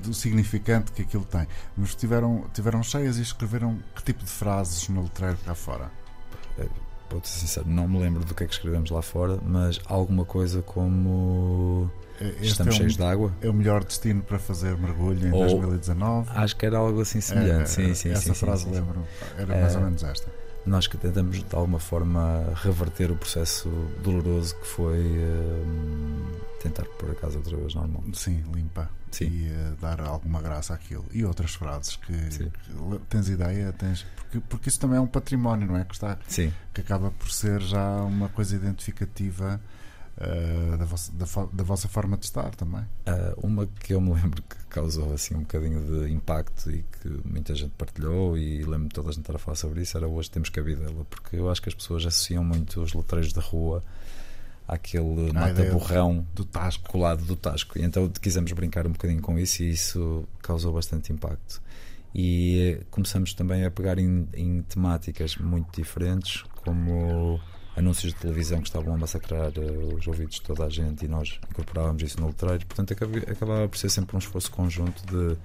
[0.04, 1.48] do significante que aquilo tem.
[1.78, 5.92] Mas tiveram, tiveram cheias e escreveram que tipo de frases no letreiro cá fora?
[7.10, 10.26] Vou ser sincero, não me lembro do que é que escrevemos lá fora, mas alguma
[10.26, 11.90] coisa como
[12.42, 13.34] estamos é, cheios um, de água.
[13.42, 16.30] é o melhor destino para fazer mergulho em Ou- 2019.
[16.34, 17.64] Acho que era algo assim semelhante.
[17.64, 19.06] É, sim, sim, essa sim, frase lembro.
[19.38, 20.28] Era mais É, ou menos esta.
[20.66, 23.70] Nós que tentamos de alguma forma reverter o processo
[24.04, 26.24] doloroso que foi hum,
[26.62, 28.04] tentar pôr a casa outra vez normal.
[28.14, 28.90] Sim, limpa.
[29.12, 29.26] Sim.
[29.26, 31.06] E eh, dar alguma graça àquilo.
[31.14, 32.52] E outras frases que, que
[33.08, 34.06] tens ideia, tens.
[34.16, 35.86] Porque, porque isso também é um património, não é?
[35.86, 39.62] Que, está, Sim, que acaba por ser já uma coisa identificativa
[40.18, 42.86] eh, da, vossa, da, da vossa forma de estar também.
[43.06, 47.10] Ah, uma que eu me lembro que causou assim um bocadinho de impacto e que
[47.26, 50.32] muita gente partilhou e lembro-me toda a gente estar a falar sobre isso era hoje
[50.32, 53.84] temos cabidela, porque eu acho que as pessoas associam muito os letreiros da rua
[54.68, 56.90] àquele mata-borrão Do Tasco.
[56.90, 57.78] colado do Tasco.
[57.78, 61.62] E então quisemos brincar um bocadinho com isso e isso causou bastante impacto.
[62.14, 67.38] E eh, começamos também a pegar em, em temáticas muito diferentes, como
[67.78, 71.08] anúncios de televisão que estavam a massacrar eh, os ouvidos de toda a gente e
[71.08, 72.66] nós incorporávamos isso no letreiro.
[72.66, 75.36] Portanto, acabava, por ser sempre um esforço conjunto de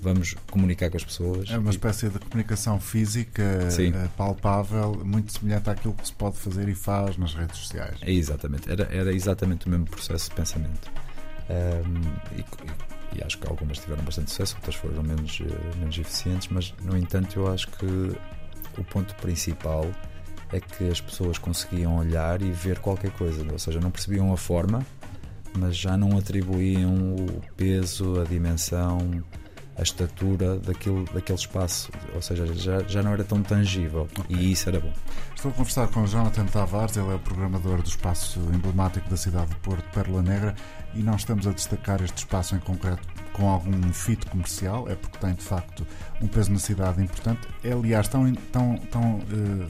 [0.00, 1.50] vamos comunicar com as pessoas.
[1.50, 3.92] É uma espécie de comunicação física Sim.
[3.94, 7.98] eh, palpável, muito semelhante àquilo que se pode fazer e faz nas redes sociais.
[8.02, 10.90] É exatamente, era, era exatamente o mesmo processo de pensamento.
[12.36, 16.48] E, e- e acho que algumas tiveram bastante sucesso, outras foram menos, eh, menos eficientes,
[16.50, 17.86] mas no entanto eu acho que
[18.76, 19.86] o ponto principal
[20.52, 24.36] é que as pessoas conseguiam olhar e ver qualquer coisa, ou seja, não percebiam a
[24.36, 24.84] forma,
[25.58, 29.22] mas já não atribuíam o peso, a dimensão,
[29.76, 34.68] a estatura daquilo, daquele espaço, ou seja, já, já não era tão tangível e isso
[34.68, 34.92] era bom.
[35.34, 39.16] Estou a conversar com o Jonathan Tavares, ele é o programador do espaço emblemático da
[39.16, 40.54] cidade de Porto, Pérola Negra,
[40.94, 43.02] e não estamos a destacar este espaço em concreto
[43.32, 45.84] com algum fito comercial, é porque tem de facto
[46.22, 47.48] um peso na cidade importante.
[47.64, 49.66] É aliás tão, tão, tão eh,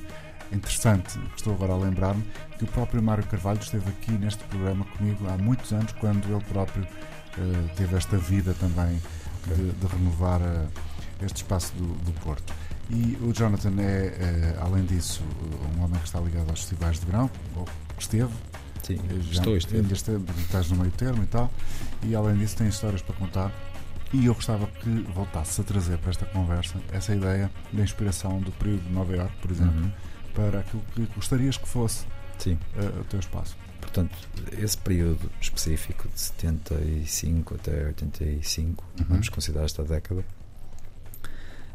[0.53, 2.23] interessante, que estou agora a lembrar-me,
[2.59, 6.45] que o próprio Mário Carvalho esteve aqui neste programa comigo há muitos anos, quando ele
[6.45, 6.87] próprio
[7.39, 9.01] eh, teve esta vida também
[9.47, 10.67] de, de renovar eh,
[11.23, 12.53] este espaço do, do Porto.
[12.91, 15.23] E o Jonathan é, eh, além disso,
[15.77, 17.67] um homem que está ligado aos festivais de verão, ou
[17.99, 18.33] esteve,
[18.83, 19.79] Sim, já- estou, esteve.
[19.81, 21.51] ainda esteve, estás no meio termo e tal,
[22.03, 23.51] e além disso tem histórias para contar.
[24.13, 28.53] E eu gostava que voltasse a trazer para esta conversa essa ideia da inspiração do
[28.53, 29.91] período de Nova Iorque, por exemplo, Uhum.
[30.35, 32.05] Para aquilo que gostarias que fosse
[32.39, 32.59] Sim.
[32.77, 33.57] eh, o teu espaço.
[33.81, 34.17] Portanto,
[34.59, 39.07] esse período específico de 75 até 85, Uhum.
[39.11, 40.25] vamos considerar esta década,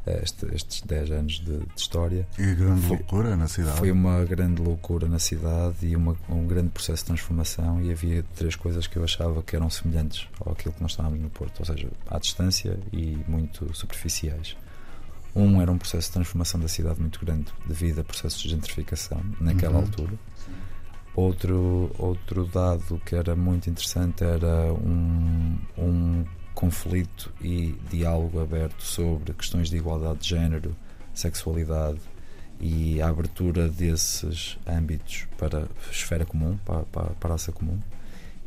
[0.05, 3.77] eh, este- estes 10 anos de, de história, E grande Foi- loucura na cidade.
[3.77, 7.81] foi uma grande loucura na cidade e uma- um grande processo de transformação.
[7.81, 11.29] E havia três coisas que eu achava que eram semelhantes àquilo que nós estávamos no
[11.29, 14.55] Porto, ou seja, à distância e muito superficiais.
[15.39, 19.21] Um era um processo de transformação da cidade muito grande devido a processos de gentrificação
[19.39, 19.81] naquela Uhum.
[19.81, 20.13] altura.
[21.15, 29.33] Outro, outro dado que era muito interessante era um, um conflito e diálogo aberto sobre
[29.33, 30.75] questões de igualdade de género,
[31.13, 31.99] sexualidade
[32.59, 37.79] e a abertura desses âmbitos para a esfera comum, para, para, para a raça comum.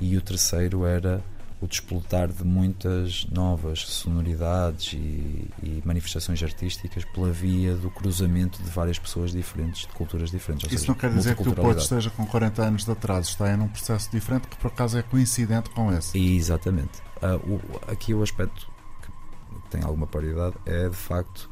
[0.00, 1.22] E o terceiro era
[1.62, 8.68] o desplotar de muitas novas sonoridades e, e manifestações artísticas pela via do cruzamento de
[8.68, 10.66] várias pessoas diferentes, de culturas diferentes.
[10.66, 13.53] Isso seja, não quer dizer que o Porto esteja com 40 anos de atraso, está
[13.55, 16.18] em um processo diferente que por acaso é coincidente com esse.
[16.18, 17.01] Exatamente.
[17.22, 18.68] Ah, o- aqui o aspecto
[19.01, 21.48] que tem alguma paridade é de facto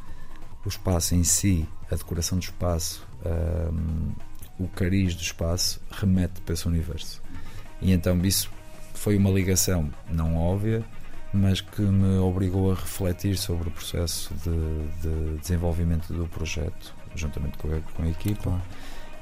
[0.64, 4.10] o espaço em si, a decoração do espaço, ahm,
[4.58, 7.22] o cariz do espaço remete para esse universo.
[7.80, 8.50] E então isso
[9.00, 10.84] foi uma ligação não óbvia,
[11.32, 17.56] mas que me obrigou a refletir sobre o processo de, de desenvolvimento do projeto, juntamente
[17.56, 18.60] com a, com a equipa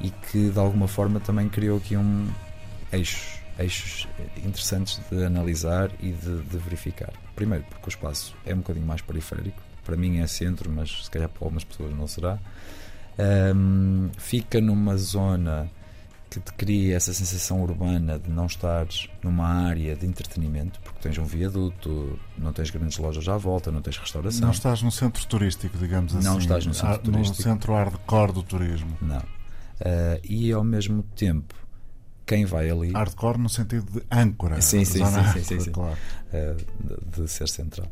[0.00, 2.28] e que de alguma forma também criou aqui um
[2.92, 4.08] eixos, eixos
[4.44, 7.12] interessantes de analisar e de, de verificar.
[7.36, 11.10] Primeiro, porque o espaço é um bocadinho mais periférico, para mim é centro, mas se
[11.10, 12.36] calhar para algumas pessoas não será.
[13.16, 15.70] Ahm, fica numa zona
[16.30, 21.16] que te cria essa sensação urbana de não estares numa área de entretenimento, porque tens
[21.18, 24.42] um viaduto, não tens grandes lojas à volta, não tens restauração.
[24.42, 26.24] Não estás no centro turístico, digamos assim.
[26.24, 27.38] Não estás no centro Ah, turístico.
[27.38, 28.96] No centro hardcore do turismo.
[29.00, 29.22] Não.
[29.80, 31.54] Ah, e ao mesmo tempo,
[32.26, 34.60] quem vai ali Hardcore no sentido de âncora.
[34.60, 35.70] Sim, sim, zona sim, sim, sim, sim.
[35.72, 35.96] Claro.
[36.32, 37.86] uh, de, de ser central.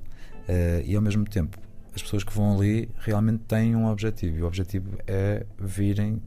[0.47, 1.59] Uh, e ao mesmo tempo,
[1.95, 6.21] as pessoas que vão ali realmente têm um objetivo e o objetivo é virem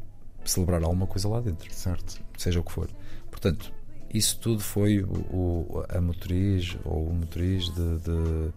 [0.49, 2.21] celebrar alguma coisa lá dentro, Certo.
[2.37, 2.89] seja o que for.
[3.29, 3.71] Portanto,
[4.13, 8.53] isso tudo foi o, o- a motriz ou o motriz de, de-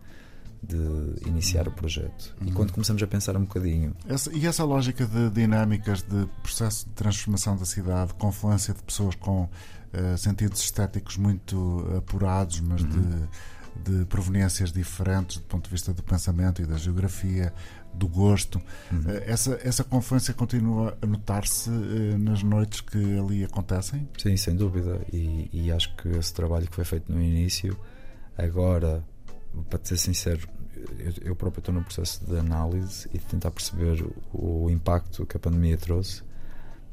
[0.65, 2.35] de iniciar o projeto.
[2.47, 6.87] E quando começamos a pensar um bocadinho, Essa- e essa lógica de dinâmicas de processo
[6.89, 9.49] de transformação da cidade, confluência de pessoas com
[9.93, 16.03] eh, sentidos estéticos muito apurados, mas de, de proveniências diferentes do ponto de vista do
[16.03, 17.53] pensamento e da geografia,
[17.95, 18.61] do gosto,
[19.07, 24.09] eh, essa, essa confluência continua a notar-se eh, nas noites que ali acontecem?
[24.19, 25.01] Sim, sem dúvida.
[25.13, 27.77] E, e acho que esse trabalho que foi feito no início,
[28.37, 29.05] agora,
[29.69, 30.49] para te ser sincero,
[30.99, 34.03] eu, eu próprio estou num processo de análise e de tentar perceber
[34.33, 36.23] o, o impacto que a pandemia trouxe.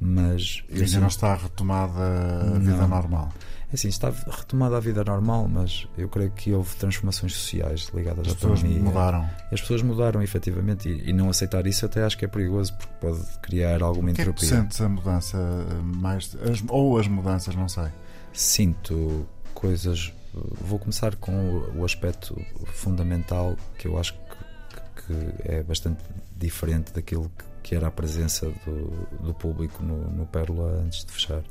[0.02, 2.88] Mas Ainda não está retomada a vida Não.
[2.88, 3.34] normal.
[3.72, 8.26] É assim, está retomada a vida normal, mas eu creio que houve transformações sociais ligadas
[8.28, 8.84] As à pessoas pandemia.
[8.84, 9.30] mudaram.
[9.52, 12.74] E As pessoas mudaram efetivamente e, e não aceitar isso até acho que é perigoso
[12.74, 14.50] porque pode criar alguma O que é que entropia.
[14.50, 16.36] sentes a mudança eh, mais.
[16.50, 17.88] as- ou as mudanças, não sei.
[18.34, 20.14] sinto coisas.
[20.62, 26.04] Vou começar com o, o aspecto fundamental que eu acho que, que é bastante
[26.38, 31.12] diferente daquilo que, que era a presença do, do público no, no Pérola antes de
[31.12, 31.42] fechar,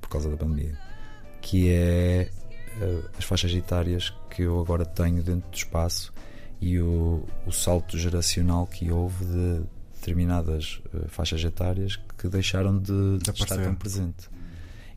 [0.00, 0.76] por causa da pandemia,
[1.40, 2.30] que é
[2.80, 6.12] eh, as faixas etárias que eu agora tenho dentro do espaço
[6.60, 9.62] e o, o salto geracional que houve de
[9.94, 14.28] determinadas eh, faixas etárias que deixaram de, de estar tão presente.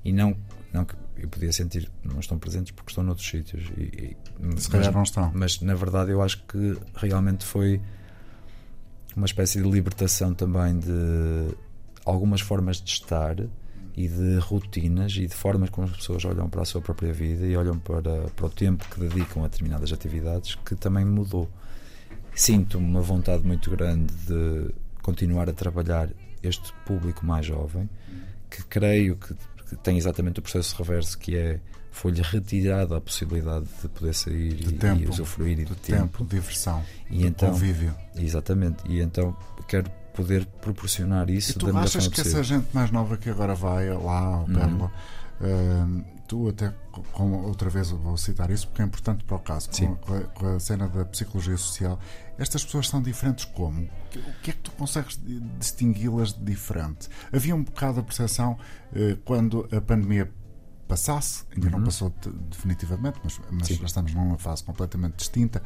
[0.04, 0.36] E não,
[0.74, 3.64] não que eu podia sentir não estão presentes porque estão noutros sítios.
[3.78, 5.32] E, e- Se mas, calhar não estão.
[5.34, 7.80] mas na verdade eu acho que realmente foi
[9.16, 11.56] uma espécie de libertação também de
[12.06, 13.36] algumas formas de estar
[13.96, 17.46] e de rotinas e de formas como as pessoas olham para a sua própria vida
[17.46, 21.50] e olham para, para o tempo que dedicam a determinadas atividades que também mudou.
[22.34, 26.10] Sinto uma vontade muito grande de continuar a trabalhar
[26.42, 27.90] este público mais jovem,
[28.50, 29.34] que creio que,
[29.70, 31.60] que tem exatamente o processo reverso, que é
[31.92, 35.02] foi-lhe retirada a possibilidade de poder sair De e, tempo.
[35.04, 36.20] e usufruir e de De tempo.
[36.20, 37.94] tempo, diversão, E então, convívio.
[38.16, 39.36] exatamente, e então
[39.68, 42.40] quero poder proporcionar isso E da tu melhor achas que possível.
[42.40, 44.54] essa gente mais nova que agora vai lá ao Uhum.
[44.54, 44.92] Pérola,
[45.42, 46.74] hum, tu até
[47.14, 50.22] com, outra vez vou citar isso porque é importante para o caso, com, com a,
[50.22, 52.00] com a cena da psicologia social,
[52.38, 53.84] estas pessoas são diferentes como?
[53.84, 57.10] O que é que tu consegues di- distingui-las de diferente?
[57.34, 58.58] Havia um bocado a percepção
[58.94, 60.32] eh, quando a pandemia
[60.88, 63.76] passasse, ainda não passou de- definitivamente, mas, mas Uhum.
[63.78, 65.62] Já estamos numa fase completamente distinta,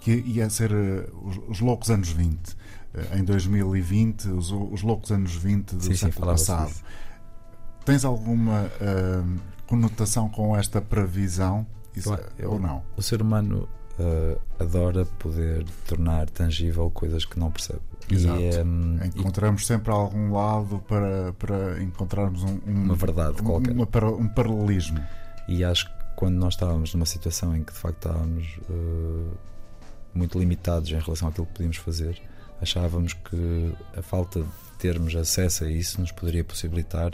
[0.00, 2.56] que ia ser eh, os, os loucos anos 20.
[2.96, 6.68] Eh, em 2020, os, os loucos anos 20 do Sim, sim, século falava-se passado.
[6.68, 6.82] disso.
[7.84, 8.70] Tens alguma
[9.24, 11.66] hum, conotação com esta previsão?
[11.94, 12.82] Isso, Eu- eu- ou não?
[12.96, 17.80] O ser humano uh, adora poder tornar tangível coisas que não percebe.
[18.10, 18.40] Exato.
[18.40, 23.44] E, um, e Encontramos sempre algum lado para, para encontrarmos um, um- uma verdade um-
[23.44, 23.74] qualquer.
[23.74, 25.00] um paralelismo.
[25.48, 29.30] E acho que quando nós estávamos numa situação em que de facto estávamos uh,
[30.14, 32.20] muito limitados em relação àquilo que podíamos fazer,
[32.60, 37.12] achávamos que a falta de termos acesso a isso nos poderia possibilitar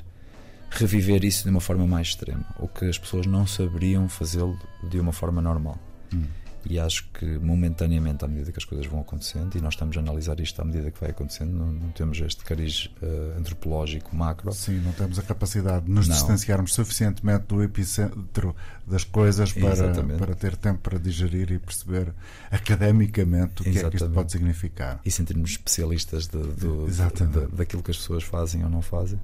[0.71, 4.99] reviver isso de uma forma mais extrema, ou que as pessoas não saberiam fazê-lo de
[4.99, 5.79] uma forma normal.
[6.15, 6.25] Hum.
[6.69, 10.01] E acho que momentaneamente, à medida que as coisas vão acontecendo, e nós estamos a
[10.01, 14.53] analisar isto à medida que vai acontecendo, não, não temos este cariz uh, antropológico macro,
[14.53, 16.15] Sim, não temos a capacidade de nos Não.
[16.15, 18.55] distanciarmos suficientemente do epicentro
[18.87, 20.19] das coisas para, Exatamente.
[20.19, 22.13] para ter tempo para digerir e perceber
[22.51, 24.15] academicamente o que é que isto Exatamente.
[24.15, 25.01] pode significar.
[25.05, 27.41] e sentirmos especialistas de, do- Exatamente.
[27.51, 29.19] de- daquilo que as pessoas fazem ou não fazem.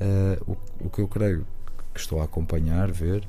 [0.00, 1.46] Eh, o, o que eu creio
[1.92, 3.26] que estou a acompanhar, ver,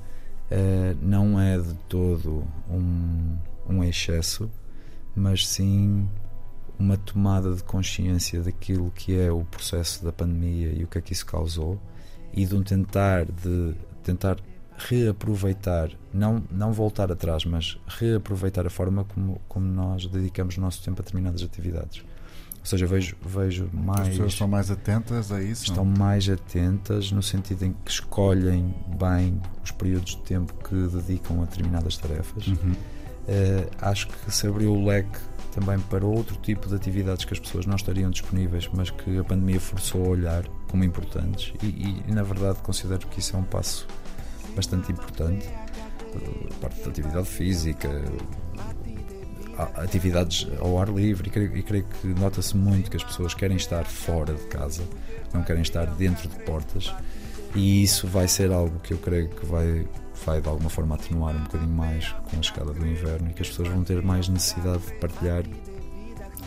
[0.49, 3.35] eh, não é de todo um,
[3.67, 4.49] um excesso,
[5.15, 6.07] mas sim
[6.77, 11.01] uma tomada de consciência daquilo que é o processo da pandemia e o que é
[11.01, 11.79] que isso causou
[12.33, 13.73] e de um tentar de
[14.03, 14.37] tentar
[14.77, 20.83] reaproveitar, não, não voltar atrás, mas reaproveitar a forma como, como nós dedicamos o nosso
[20.83, 22.03] tempo a determinadas atividades.
[22.59, 24.09] Ou seja, vejo, vejo As mais.
[24.09, 25.65] pessoas estão mais atentas a isso?
[25.65, 25.97] estão não?
[25.97, 31.45] mais atentas no sentido em que escolhem bem os períodos de tempo que dedicam a
[31.45, 32.47] determinadas tarefas.
[32.47, 32.73] Uhum.
[33.27, 35.17] Eh, acho que se abriu o leque
[35.51, 39.23] também para outro tipo de atividades que as pessoas não estariam disponíveis, mas que a
[39.23, 41.53] pandemia forçou a olhar como importantes.
[41.63, 43.87] E, e, na verdade considero que isso é um passo
[44.55, 45.47] bastante importante.
[46.15, 47.89] Eh, A parte da atividade física,
[49.77, 53.57] atividades ao ar livre, e creio, e creio que nota-se muito que as pessoas querem
[53.57, 54.83] estar fora de casa,
[55.33, 56.93] não querem estar dentro de portas.
[57.55, 59.87] E isso vai ser algo que eu creio que vai,
[60.25, 63.41] vai de alguma forma atenuar um bocadinho mais com a chegada do inverno e que
[63.41, 65.43] as pessoas vão ter mais necessidade de partilhar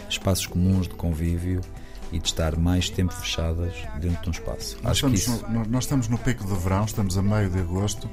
[0.08, 1.60] espaços comuns de convívio
[2.10, 4.78] e de estar mais tempo fechadas dentro de um espaço.
[4.82, 5.50] Nós, Acho que estamos isso.
[5.52, 8.08] no, nós estamos no pico de verão, estamos a meio de agosto.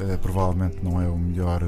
[0.00, 1.66] Eh, provavelmente não é o melhor eh,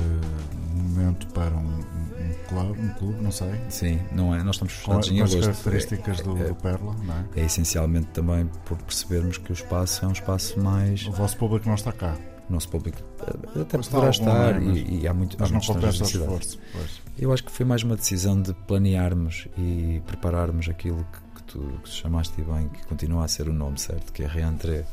[0.75, 3.53] momento para um, um, clube, um clube, não sei.
[3.69, 4.43] Sim, não é?
[4.43, 5.49] Nós estamos Com, fechados em com as agosto.
[5.51, 7.25] características do, é, do Perla, não é?
[7.37, 11.07] é essencialmente também por percebermos que o espaço é um espaço mais.
[11.07, 12.17] O vosso público não está cá,
[12.49, 15.51] O nosso público eh, até Mas poderá algum, estar e, e há, muito, há mas
[15.51, 16.59] não muitos esforço.
[16.73, 17.03] Pois.
[17.19, 21.81] Eu acho que foi mais uma decisão de planearmos e prepararmos aquilo que, que tu
[21.83, 24.85] que chamaste bem, que continua a ser o nome certo, que é Reentrée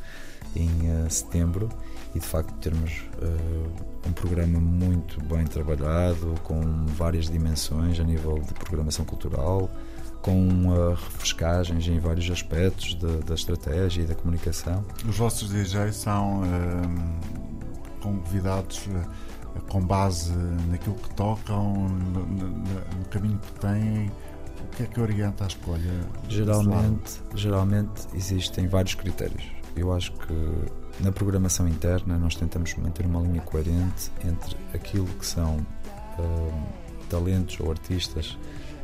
[0.56, 1.70] em eh, setembro
[2.14, 8.40] e de facto termos eh, um programa muito bem trabalhado, com várias dimensões a nível
[8.40, 9.70] de programação cultural,
[10.22, 14.86] com eh, refrescagens em vários aspectos da, da estratégia e da comunicação.
[15.08, 17.45] Os vossos DJs são ehm,
[18.14, 20.32] convidados eh, com base
[20.70, 24.12] naquilo que tocam, no, no- no caminho que têm.
[24.64, 25.92] O que é que orienta a escolha?
[26.28, 29.44] Geralmente, geralmente existem vários critérios.
[29.76, 35.26] Eu acho que na programação interna nós tentamos manter uma linha coerente entre aquilo que
[35.26, 35.58] são
[36.20, 36.64] hum,
[37.10, 38.38] talentos ou artistas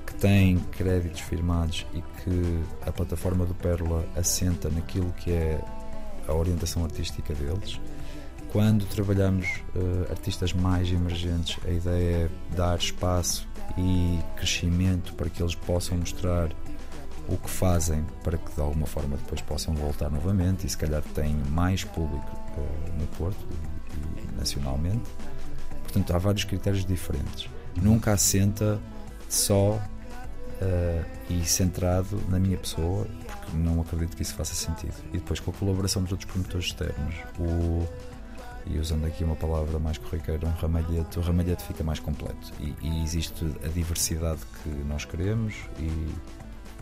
[0.06, 5.62] que têm créditos firmados e que a plataforma do Pérola assenta naquilo que é
[6.28, 7.80] a orientação artística deles.
[8.52, 15.42] Quando trabalhamos eh, artistas mais emergentes, a ideia é dar espaço e crescimento para que
[15.42, 16.50] eles possam mostrar
[17.30, 21.02] o que fazem para que de alguma forma depois possam voltar novamente e se calhar
[21.14, 25.10] têm mais público eh, no Porto e, e nacionalmente.
[25.84, 27.50] Portanto, há vários critérios diferentes.
[27.82, 28.82] Nunca assenta
[29.30, 29.82] só
[30.62, 34.94] eh, e centrado na minha pessoa, porque não acredito que isso faça sentido.
[35.14, 37.88] E depois com a colaboração dos outros promotores externos, o,
[38.65, 42.52] e usando aqui uma palavra mais corriqueira, um ramalhete, o ramalhete fica mais completo.
[42.60, 46.13] E, e existe a diversidade que nós queremos e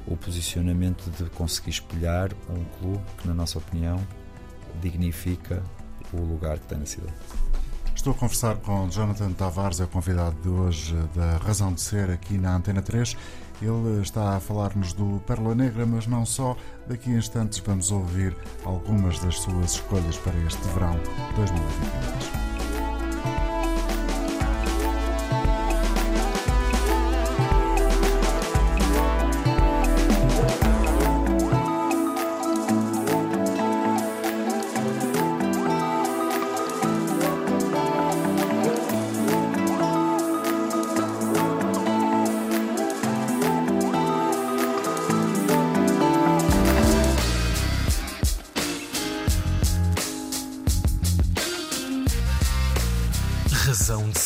[0.08, 4.00] o posicionamento de conseguir espelhar um clube que, na nossa opinião,
[4.82, 5.64] dignifica
[6.14, 7.14] o lugar que tem na cidade.
[7.96, 12.10] Estou a conversar com Jonathan Tavares, é o convidado de hoje da Razão de Ser
[12.10, 13.16] aqui na Antena 3.
[13.62, 16.56] Ele está a falar-nos do Pérola Negra, mas não só.
[16.88, 20.98] Daqui a instantes vamos ouvir algumas das suas escolhas para este verão
[21.36, 22.69] 2022.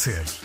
[0.05, 0.42] Razão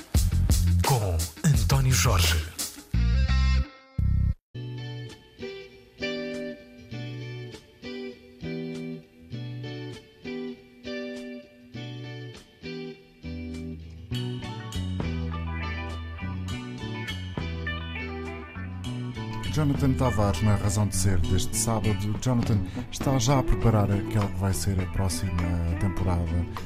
[19.69, 21.95] Jonathan Tavares, na Razão de Ser deste sábado.
[22.23, 22.59] Jonathan,
[22.91, 25.31] está já a preparar aquela que vai ser a próxima
[25.79, 26.25] temporada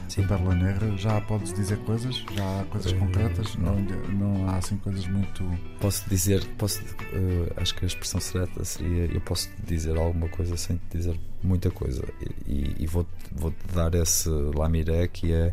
[0.09, 0.23] Sim.
[0.23, 0.97] da Pérola Negra?
[0.97, 2.25] Já podes dizer coisas?
[2.33, 3.57] Já há coisas Eh, concretas?
[3.57, 3.75] não.
[4.13, 5.43] Não, há assim coisas muito.
[5.81, 6.81] Posso dizer, posso,
[7.13, 11.19] eh, acho que a expressão certa seria: eu posso dizer alguma coisa sem te dizer
[11.43, 12.05] muita coisa.
[12.47, 15.53] E, e- vou-te vou dar esse lamiré que é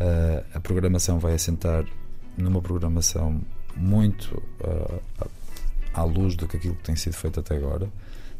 [0.00, 1.84] eh, a programação vai assentar
[2.38, 3.42] numa programação
[3.76, 5.00] muito eh,
[5.94, 7.88] à luz do que aquilo que tem sido feito até agora.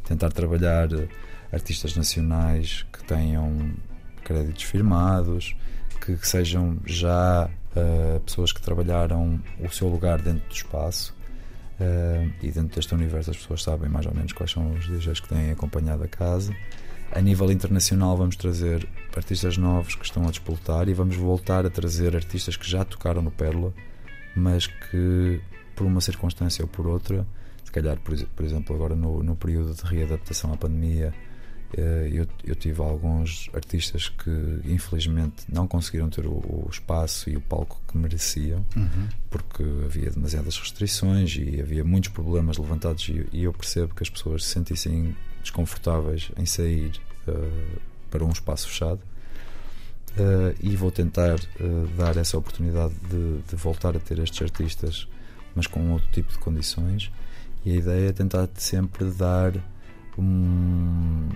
[0.03, 1.07] Tentar trabalhar eh,
[1.51, 3.73] artistas nacionais que tenham
[4.23, 5.55] créditos firmados,
[6.01, 11.15] que, que sejam já eh, pessoas que trabalharam o seu lugar dentro do espaço.
[11.79, 15.19] eh, e dentro deste universo as pessoas sabem mais ou menos quais são os DJs
[15.21, 16.55] que têm acompanhado a casa.
[17.11, 21.69] A nível internacional vamos trazer artistas novos que estão a despoltar e vamos voltar a
[21.69, 23.73] trazer artistas que já tocaram no Pérola,
[24.35, 25.41] mas que
[25.75, 27.25] por uma circunstância ou por outra,
[27.73, 31.13] calhar por, por exemplo agora no, no período de readaptação à pandemia,
[31.75, 34.29] eh, eu, eu tive alguns artistas que
[34.65, 38.63] infelizmente não conseguiram ter o, o espaço e o palco que mereciam
[39.29, 44.09] porque havia demasiadas restrições e havia muitos problemas levantados e, e eu percebo que as
[44.09, 46.91] pessoas se sentissem desconfortáveis em sair
[47.27, 47.77] eh,
[48.09, 49.01] para um espaço fechado
[50.15, 55.07] Eh, e vou tentar eh, dar essa oportunidade de, de voltar a ter estes artistas
[55.55, 57.11] mas com outro tipo de condições
[57.65, 59.53] e a ideia é tentar sempre dar
[60.17, 61.29] um-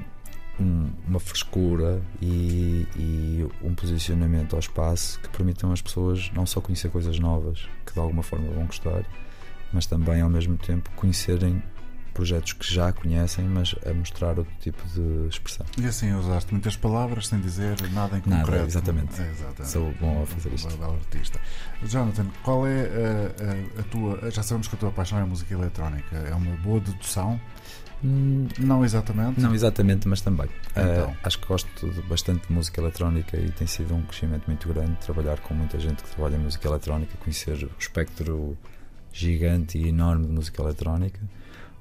[0.59, 6.59] um- uma frescura e, e um posicionamento ao espaço que permitam às pessoas não só
[6.61, 9.03] conhecer coisas novas que de alguma forma vão gostar,
[9.71, 11.61] mas também ao mesmo tempo conhecerem
[12.17, 15.65] projetos que já conhecem, mas a mostrar outro tipo de expressão.
[15.77, 18.65] E assim usaste muitas palavras sem dizer nada em Nada, concreto.
[18.67, 19.21] exatamente.
[19.21, 19.67] É, exatamente.
[19.69, 20.75] Sou bom a fazer isto.
[20.77, 21.39] Bela artista.
[21.83, 24.31] Jonathan, qual é a, a- a tua.
[24.31, 26.15] Já sabemos que a tua paixão é a música eletrónica.
[26.17, 27.39] É uma boa dedução?
[28.03, 29.39] Hum, Não exatamente?
[29.39, 30.47] Não exatamente, mas também.
[30.71, 31.11] Então.
[31.11, 34.67] Uh, acho que gosto de bastante de música eletrónica e tem sido um crescimento muito
[34.67, 38.57] grande trabalhar com muita gente que trabalha em música eletrónica, conhecer o espectro
[39.13, 41.19] gigante e enorme de música eletrónica.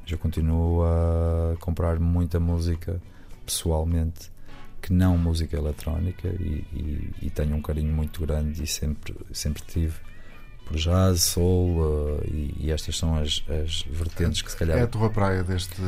[0.08, 3.00] Eu continuo a comprar muita música
[3.44, 4.30] pessoalmente
[4.82, 9.62] que não música eletrónica e, e- e tenho um carinho muito grande e sempre, sempre
[9.66, 9.94] tive
[10.64, 14.82] por jazz, soul uh, e, e estas são as, as vertentes que se calhar É
[14.82, 15.80] a tua praia deste,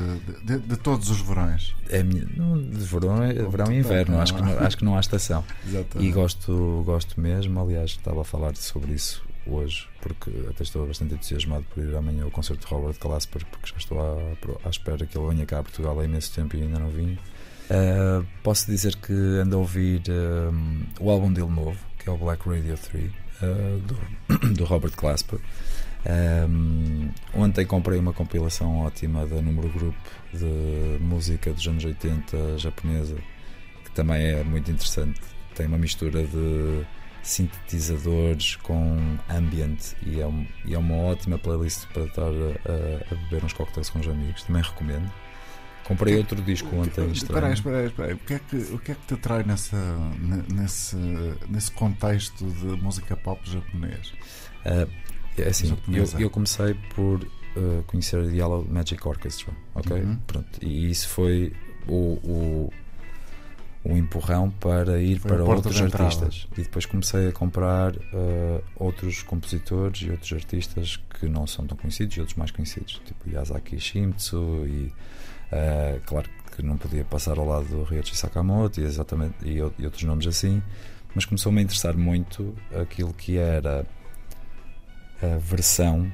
[0.44, 1.74] de, de- todos os verões.
[1.88, 4.96] é minha, não, de verão, é- verão e inverno, acho que, não, acho que não
[4.96, 5.44] há estação.
[5.98, 11.14] E gosto, gosto mesmo, aliás, estava a falar sobre isso hoje, porque até estou bastante
[11.14, 15.06] entusiasmado por ir amanhã ao concerto de Robert Glasper, porque já estou à, à espera
[15.06, 17.18] que ele venha cá a Portugal há imenso tempo e ainda não vim.
[17.70, 22.16] Uh, posso dizer que ando a ouvir um, o álbum dele novo, que é o
[22.16, 25.38] Black Radio 3, uh, do, do Robert Glasper.
[26.06, 29.96] Um, ontem comprei uma compilação ótima da Número Group
[30.32, 33.16] de música dos anos 80 japonesa,
[33.84, 35.20] que também é muito interessante.
[35.54, 36.86] Tem uma mistura de
[37.28, 43.14] sintetizadores com ambient e é, um- e é uma ótima playlist para estar a, a
[43.24, 44.42] beber uns coquetéis com os amigos.
[44.44, 45.10] Também recomendo.
[45.84, 47.10] Comprei outro disco ontem.
[47.12, 48.14] Espera espera espera.
[48.14, 49.76] O que é que, o que, é que te atrai nessa,
[50.18, 50.96] ne- nesse,
[51.48, 54.08] nesse contexto de música pop japonês?
[54.66, 54.90] Uh,
[55.38, 60.02] é assim, eu, eu comecei por uh, conhecer a Yellow Magic Orchestra, ok?
[60.02, 60.16] Uhum.
[60.26, 61.52] Pronto, e isso foi
[61.86, 62.72] o, o,
[63.84, 66.46] o empurrão para ir Foi para outros artistas.
[66.56, 71.76] E depois comecei a comprar uh, outros compositores e outros artistas que não são tão
[71.76, 74.92] conhecidos e outros mais conhecidos, tipo Yasaki Shimizu e
[75.52, 79.84] uh, claro que não podia passar ao lado do Ryoichi Sakamoto e, exatamente, e, e
[79.84, 80.62] outros nomes assim,
[81.14, 83.86] mas começou-me a interessar muito aquilo que era
[85.22, 86.12] a versão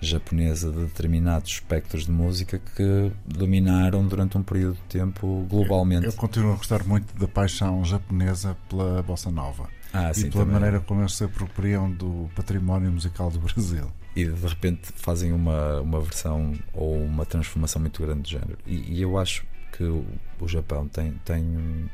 [0.00, 6.06] japonesa de determinados espectros de música que dominaram durante um período de tempo globalmente.
[6.06, 10.44] Eu continuo a gostar muito da paixão japonesa pela bossa nova ah, e sim, pela
[10.44, 10.60] também.
[10.60, 13.90] maneira como eles se apropriam do património musical do Brasil.
[14.14, 18.58] E de repente fazem uma, uma versão ou uma transformação muito grande do género.
[18.66, 20.04] E, e eu acho que o,
[20.40, 21.88] o Japão tem, tem,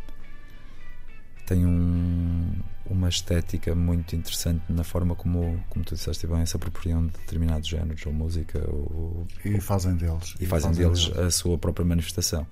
[1.46, 2.52] tem um,
[2.86, 7.68] uma estética muito interessante na forma como, como tu disseste bem, se apropriam de determinados
[7.68, 10.34] géneros ou música ou, E fazem deles.
[10.40, 12.46] e fazem deles a sua própria manifestação.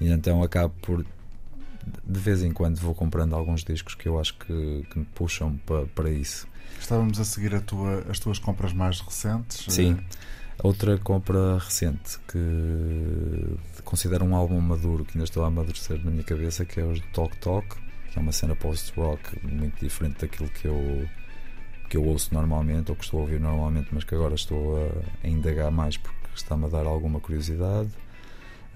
[0.00, 1.04] E então acabo por
[2.04, 5.56] de vez em quando vou comprando alguns discos que eu acho que, que me puxam
[5.64, 6.46] pa, para isso.
[6.80, 9.64] Estávamos a seguir a tua- as tuas compras mais recentes.
[9.72, 9.96] Sim.
[10.62, 16.24] Outra compra recente que considero um álbum maduro que ainda estou a amadurecer na minha
[16.24, 17.66] cabeça, que é o Talk Talk,
[18.16, 21.06] que é uma cena post-rock muito diferente daquilo que eu
[21.90, 24.90] que eu ouço normalmente ou que estou a ouvir normalmente, mas que agora estou a,
[25.24, 27.90] a indagar mais porque está-me a dar alguma curiosidade.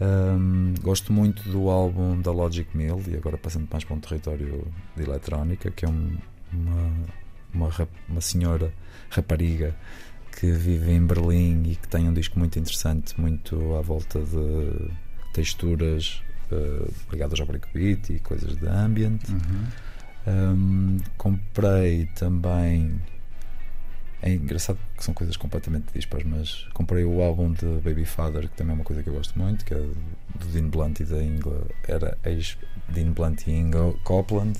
[0.01, 4.65] Ahm, gosto muito do álbum da Logic Mill e agora passando mais para um território
[4.97, 6.17] de eletrónica, que é um-
[6.53, 6.93] uma,
[7.53, 8.73] uma, rap- uma senhora
[9.11, 9.75] rapariga
[10.39, 14.89] que vive em Berlim e que tem um disco muito interessante, muito à volta de
[15.33, 16.23] texturas
[16.53, 19.23] eh, ligadas ao breakbeat e coisas de ambient.
[19.29, 19.67] Uhum.
[20.27, 23.01] Um, comprei também.
[24.23, 28.57] É engraçado que são coisas completamente dispares, mas comprei o álbum de Baby Father, que
[28.57, 31.23] também é uma coisa que eu gosto muito, que é do Dean Blunt e da
[31.23, 31.67] Ingla.
[31.89, 34.59] Era ex-Dean Blunt e Inga Copland.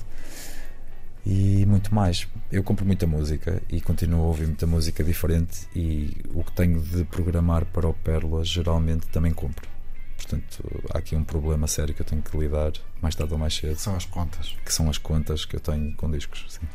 [1.23, 2.27] E muito mais.
[2.51, 5.67] Eu compro muita música e continuo a ouvir muita música diferente.
[5.75, 9.70] E o que tenho de programar para o Pérola geralmente também compro.
[10.21, 13.55] Portanto, há aqui um problema sério que eu tenho que lidar mais tarde ou mais
[13.55, 14.55] cedo São as contas.
[14.63, 16.45] que são as contas que eu tenho com discos.
[16.49, 16.67] Sim.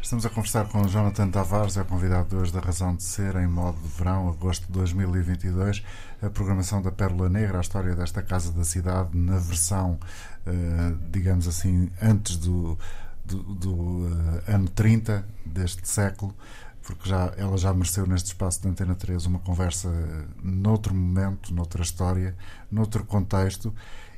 [0.00, 3.36] Estamos a conversar com o Jonathan Tavares, é convidado de hoje da Razão de Ser,
[3.36, 5.82] em modo de verão, agosto de 2022.
[6.20, 9.98] A programação da Pérola Negra, a história desta Casa da Cidade, na versão,
[10.44, 12.76] eh, digamos assim, antes do,
[13.24, 14.08] do, do,
[14.48, 16.34] eh, ano 30 deste século,
[16.82, 21.54] porque já, ela já mereceu neste espaço de Antena 3 uma conversa eh, noutro momento,
[21.54, 22.36] noutra história,
[22.70, 23.72] noutro contexto.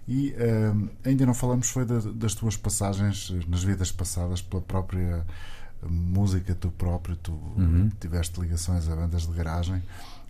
[0.09, 0.73] E eh,
[1.05, 5.25] ainda não falamos foi da- das tuas passagens eh, nas vidas passadas pela própria
[5.89, 7.91] música tu próprio, tu Uhum.
[8.01, 9.83] tiveste ligações a bandas de garagem.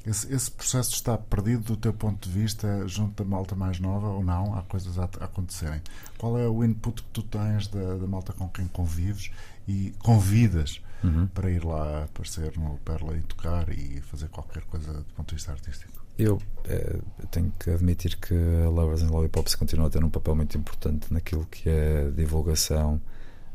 [0.06, 4.08] Esse, esse processo está perdido do teu ponto de vista junto da malta mais nova
[4.08, 4.54] ou não?
[4.54, 5.80] Há coisas a, a acontecerem.
[6.18, 9.30] Qual é o input que tu tens da, da malta com quem convives
[9.66, 11.26] e convidas Uhum.
[11.26, 15.34] para ir lá aparecer no Perla e tocar e fazer qualquer coisa do ponto de
[15.34, 16.02] vista artístico?
[16.18, 16.96] Eu é,
[17.30, 18.34] tenho que admitir que
[18.64, 22.98] a Lovers and Lollipops continua a ter um papel muito importante naquilo que é divulgação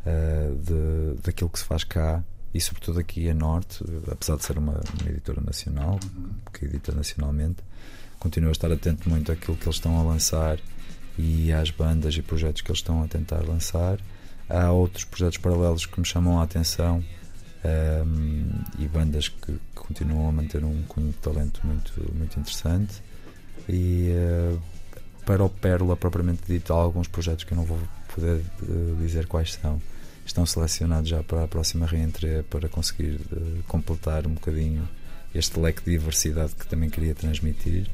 [0.05, 4.57] uh, de, daquilo que se faz cá e sobretudo aqui a Norte, apesar de ser
[4.57, 6.31] uma, uma editora nacional, uhum.
[6.51, 7.63] que edita nacionalmente,
[8.19, 10.59] continuo a estar atento muito àquilo que eles estão a lançar
[11.17, 13.99] e às bandas e projetos que eles estão a tentar lançar.
[14.49, 17.03] Há outros projetos paralelos que me chamam a atenção
[17.63, 23.01] um, e bandas que, que, continuam a manter um cunho de talento muito, muito interessante.
[23.67, 24.59] E uh,
[25.25, 27.79] para o Pérola, propriamente dito, há alguns projetos que eu não vou
[28.13, 29.81] poder uh, dizer quais são.
[30.25, 34.87] Estão selecionados já para a próxima reentrée para conseguir uh, completar um bocadinho
[35.33, 37.87] este leque de diversidade que também queria transmitir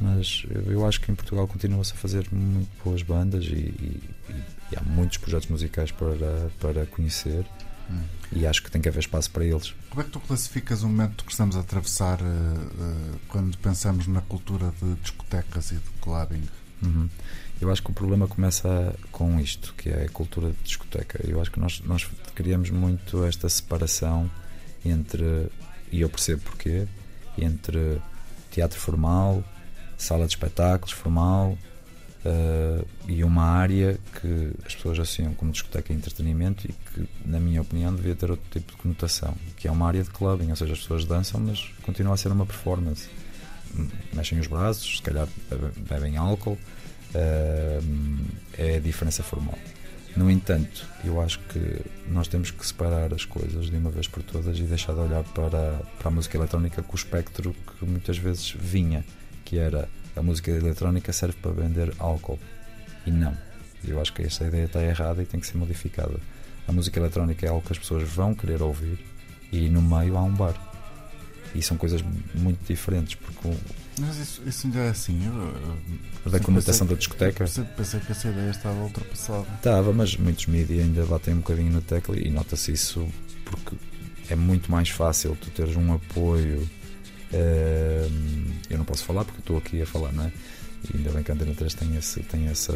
[0.00, 4.34] mas eu acho que em Portugal continua-se a fazer muito boas bandas e, e, e,
[5.10, 7.44] muitos projetos musicais para, para conhecer
[7.90, 8.02] hum.
[8.32, 9.74] e acho que tem que haver espaço para eles.
[9.88, 14.06] Como é que tu classificas o momento que estamos a atravessar uh, uh, quando pensamos
[14.06, 16.48] na cultura de discotecas e de clubbing?
[16.82, 17.08] Uhum.
[17.60, 21.20] Eu acho que o problema começa com isto, que é a cultura de discoteca.
[21.28, 24.30] Eu acho que nós, nós criamos muito esta separação
[24.84, 25.50] entre,
[25.92, 26.86] e eu percebo porquê,
[27.36, 28.00] entre
[28.50, 29.44] teatro formal,
[29.98, 31.58] sala de espetáculos formal
[32.24, 37.38] uh, e uma área que as pessoas associam como discoteca e entretenimento e que, na
[37.40, 40.56] minha opinião, devia ter outro tipo de conotação, que é uma área de clubbing, ou
[40.56, 43.08] seja, as pessoas dançam, mas continua a ser uma performance.
[44.12, 45.28] Mexem os braços, se calhar
[45.88, 46.58] bebem álcool,
[47.14, 48.24] uh,
[48.58, 49.58] é a diferença formal.
[50.16, 54.22] No entanto, eu acho que nós temos que separar as coisas de uma vez por
[54.24, 58.18] todas e deixar de olhar para, para a música eletrónica com o espectro que muitas
[58.18, 59.04] vezes vinha
[59.44, 59.88] que era
[60.20, 62.38] a música eletrónica serve para vender álcool.
[63.06, 63.36] E não.
[63.82, 66.20] Eu acho que esta ideia está errada e tem que ser modificada.
[66.68, 68.98] A música eletrónica é algo que as pessoas vão querer ouvir
[69.50, 70.54] e no meio há um bar.
[71.54, 72.04] E são coisas
[72.34, 73.14] muito diferentes.
[73.14, 73.56] Porque
[73.98, 75.26] Mas isso, isso ainda é assim.
[75.26, 75.54] Eu,
[76.26, 77.44] eu da conotação da discoteca?
[77.76, 79.46] Pensei que essa ideia estava ultrapassada.
[79.56, 83.08] Estava, mas muitos mídias ainda batem um bocadinho no tecla e nota-se isso
[83.46, 83.74] porque
[84.28, 86.68] é muito mais fácil tu teres um apoio
[88.68, 90.32] eu não posso falar porque estou aqui a falar, não é?
[90.92, 92.72] E ainda bem que a Antena 3 tem, esse, tem essa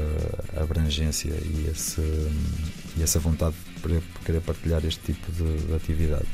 [0.57, 2.00] abrangência e, esse,
[2.96, 6.26] e essa vontade de querer partilhar este tipo de, de atividade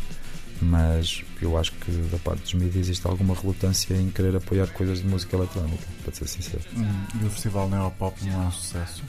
[0.63, 4.99] mas eu acho que da parte dos mídias existe alguma relutância em querer apoiar coisas
[4.99, 6.63] de música eletrónica, para ser sincero.
[6.77, 9.03] Hum, e o Festival Neopop não é um sucesso?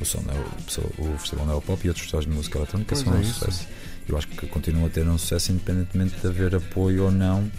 [0.00, 0.22] O, som,
[0.98, 3.34] o, o Festival Neopop e outros festivais de música eletrónica pois são é um isso.
[3.34, 3.68] sucesso.
[4.08, 7.50] Eu acho que continuam a ter um sucesso independentemente de haver apoio ou não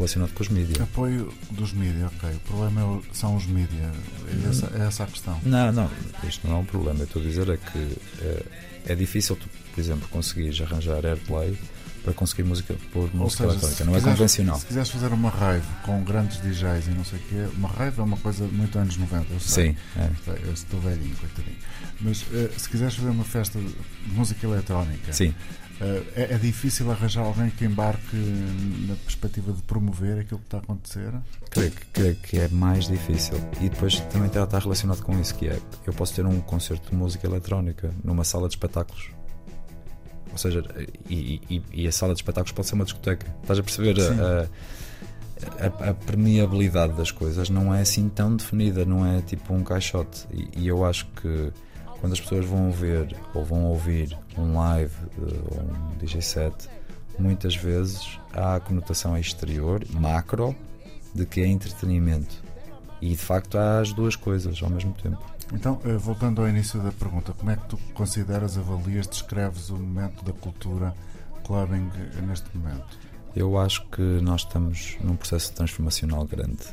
[0.00, 0.80] relacionado com os mídias.
[0.80, 2.30] Apoio dos mídias, ok.
[2.30, 3.92] O problema é são os mídias.
[4.26, 5.40] É essa, é essa a questão.
[5.44, 5.90] Não, não,
[6.26, 7.00] isto não é um problema.
[7.00, 8.44] Eu estou a dizer é que é,
[8.86, 11.56] é difícil, tu, por exemplo, conseguires arranjar airplay
[12.02, 13.84] para conseguir música por música seja, eletrónica.
[13.84, 14.58] Não é convencional.
[14.58, 18.00] Se quiseres fazer uma rave com grandes DJs e não sei o quê, uma rave
[18.00, 19.26] é uma coisa muito anos 90.
[19.32, 19.72] Eu sei.
[19.72, 19.76] Sim.
[19.96, 20.10] É.
[20.46, 21.56] Eu estou velhinho, coitadinho.
[22.00, 23.74] Mas uh, se quiseres fazer uma festa de
[24.14, 25.12] música eletrónica.
[25.12, 25.34] Sim.
[25.80, 28.16] Uh, é, é, difícil arranjar alguém que embarque
[28.86, 31.10] na perspectiva de promover aquilo que está a acontecer?
[31.48, 33.34] Creio que, creio que é mais difícil.
[33.62, 36.90] E depois também está, está relacionado com isso, que é eu posso ter um concerto
[36.90, 39.10] de música eletrónica numa sala de espetáculos.
[40.32, 40.62] Ou seja,
[41.08, 43.26] e, e, e a sala de espetáculos pode ser uma discoteca.
[43.40, 44.48] Estás a perceber a,
[45.64, 50.26] a, a, permeabilidade das coisas não é assim tão definida, não é tipo um caixote.
[50.30, 51.50] E, e eu acho que
[52.00, 56.68] quando as pessoas vão ver ou vão ouvir um live eh, ou um DJ set,
[57.18, 60.56] muitas vezes há a conotação exterior, macro,
[61.14, 62.42] de que é entretenimento.
[63.00, 65.22] E de facto há as duas coisas ao mesmo tempo.
[65.52, 69.76] Então, eh, voltando ao início da pergunta, como é que tu consideras, avalias, descreves o
[69.76, 70.94] momento da cultura
[71.44, 71.90] clubbing
[72.26, 72.98] neste momento?
[73.34, 76.64] Eu acho que nós estamos num processo transformacional grande,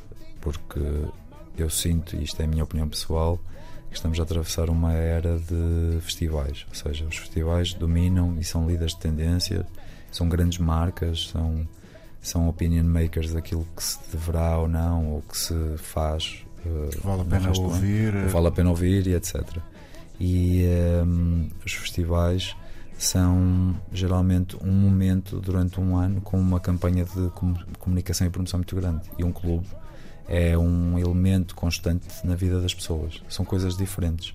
[0.41, 0.79] porque
[1.57, 3.39] eu sinto, e isto é a minha opinião pessoal,
[3.97, 8.93] estamos a atravessar uma era de festivais, ou seja, os festivais dominam e são líderes
[8.93, 9.65] de tendência,
[10.11, 11.67] são grandes marcas, são,
[12.21, 16.45] são opinion makers daquilo que se deverá ou não, ou que se faz.
[16.65, 18.13] Uh, vale a pena ouvir.
[18.27, 19.43] Vale a pena ouvir e etc.
[20.19, 20.63] E
[21.03, 22.55] um, ehm, os festivais
[22.97, 27.31] são geralmente um momento durante um ano com uma campanha de
[27.79, 29.01] comunicação e promoção muito grande.
[29.17, 29.67] E um clube
[30.27, 33.21] é um elemento constante na vida das pessoas.
[33.29, 34.33] São coisas diferentes.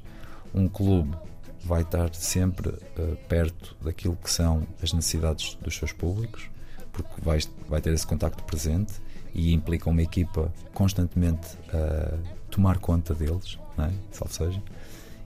[0.54, 1.16] Um clube
[1.64, 6.50] vai estar sempre uh, perto daquilo que são as necessidades dos seus públicos,
[6.92, 7.38] porque vai,
[7.68, 8.94] vai ter esse contacto presente
[9.34, 12.18] e implica uma equipa constantemente a
[12.50, 13.92] tomar conta deles, não é?
[14.10, 14.62] salvo seja.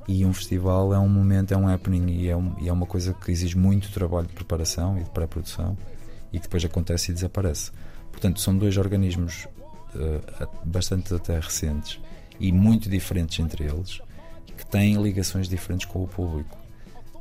[0.08, 2.86] E um festival é um momento, é um happening e é, um, e é uma
[2.86, 5.76] coisa que exige muito trabalho de preparação e de pré-produção
[6.32, 7.72] e que depois acontece e desaparece.
[8.12, 9.48] Portanto, são dois organismos
[10.64, 12.00] bastante até recentes
[12.38, 14.00] e muito diferentes entre eles,
[14.56, 16.56] que têm ligações diferentes com o público.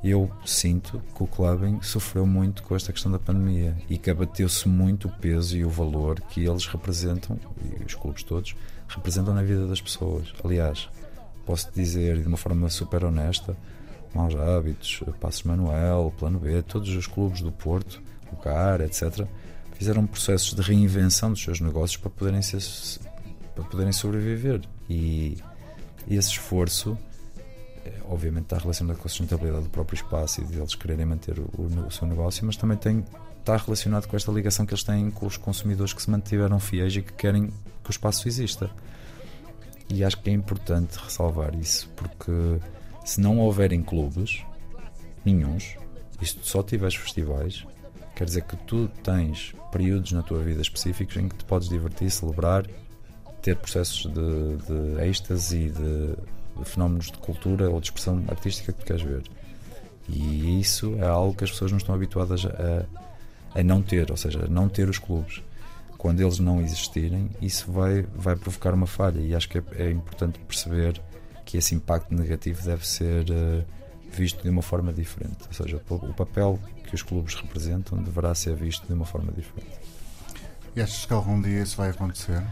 [0.04, 4.68] Eu sinto que o clubbing sofreu muito com esta questão da pandemia e que abateu-se
[4.68, 7.40] muito o peso e o valor que eles representam,
[7.80, 8.56] e os clubes todos,
[8.88, 10.32] representam na vida das pessoas.
[10.44, 10.88] Aliás,
[11.46, 13.58] posso dizer de uma forma super honesta,
[14.14, 18.02] Maus Hábitos, Passos Manuel, Plano B, todos os clubes do Porto,
[18.32, 19.28] o CAR, etc.,
[19.76, 22.62] fizeram processos de reinvenção dos seus negócios para poderem, ser,
[23.54, 24.62] para poderem sobreviver.
[24.90, 25.38] E,
[26.08, 26.98] esse esforço,
[27.84, 31.40] eh, obviamente, está relacionado com a sustentabilidade do próprio espaço e de eles quererem manter
[31.40, 33.04] o, o seu negócio, mas também tem,
[33.40, 36.96] está relacionado com esta ligação que eles têm com os consumidores que se mantiveram fiéis
[36.96, 38.70] e que querem que o espaço exista.
[39.90, 42.32] E acho que é importante ressalvar isso, porque
[43.04, 44.44] se não houverem clubes,
[45.24, 45.76] nenhums,
[46.22, 47.66] se só tiveres festivais,
[48.16, 52.10] quer dizer que tu tens períodos na tua vida específicos em que te podes divertir,
[52.10, 52.66] celebrar,
[53.42, 56.16] ter processos de, de êxtase e de,
[56.64, 59.24] fenómenos de cultura ou de expressão artística que tu queres ver.
[60.08, 62.86] E isso é algo que as pessoas não estão habituadas a,
[63.60, 65.42] a não ter, ou seja, a não ter os clubes.
[65.98, 69.20] Quando eles não existirem, isso vai, vai provocar uma falha.
[69.20, 71.02] E acho que é, é importante perceber
[71.44, 73.64] que esse impacto negativo deve ser uh,
[74.12, 75.38] visto de uma forma diferente.
[75.48, 76.60] Ou seja, o papel
[76.96, 79.80] que os clubes representam deverá ser visto de uma forma diferente.
[80.76, 82.44] E achas que algum dia isso vai acontecer?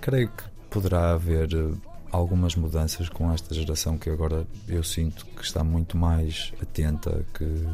[0.00, 1.80] Creio que poderá haver uh,
[2.10, 7.68] algumas mudanças com esta geração que agora eu sinto que está muito mais atenta, que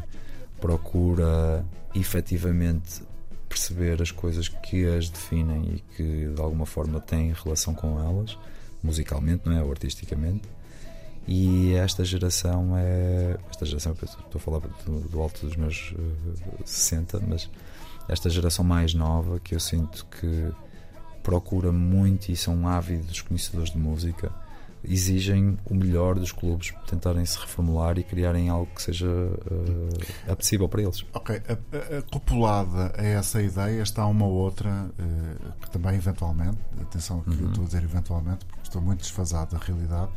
[0.59, 3.01] procura efetivamente
[3.47, 8.37] perceber as coisas que as definem e que de alguma forma têm relação com elas
[8.83, 9.63] musicalmente, não é?
[9.63, 10.43] Ou artisticamente.
[11.31, 13.37] E esta geração é.
[13.51, 17.47] Esta geração, estou a falar do, do alto dos meus uh, 60, mas
[18.07, 20.51] esta geração mais nova que eu sinto que
[21.21, 24.33] procura muito e são ávidos conhecedores de música
[24.83, 30.67] exigem o melhor dos clubes tentarem se reformular e criarem algo que seja uh, apetecível
[30.67, 31.05] para eles.
[31.13, 31.39] Ok,
[31.99, 37.41] acoplada a, a essa ideia está uma outra uh, que também eventualmente, atenção que uhum.
[37.41, 40.11] eu estou a dizer eventualmente porque estou muito desfasado da realidade,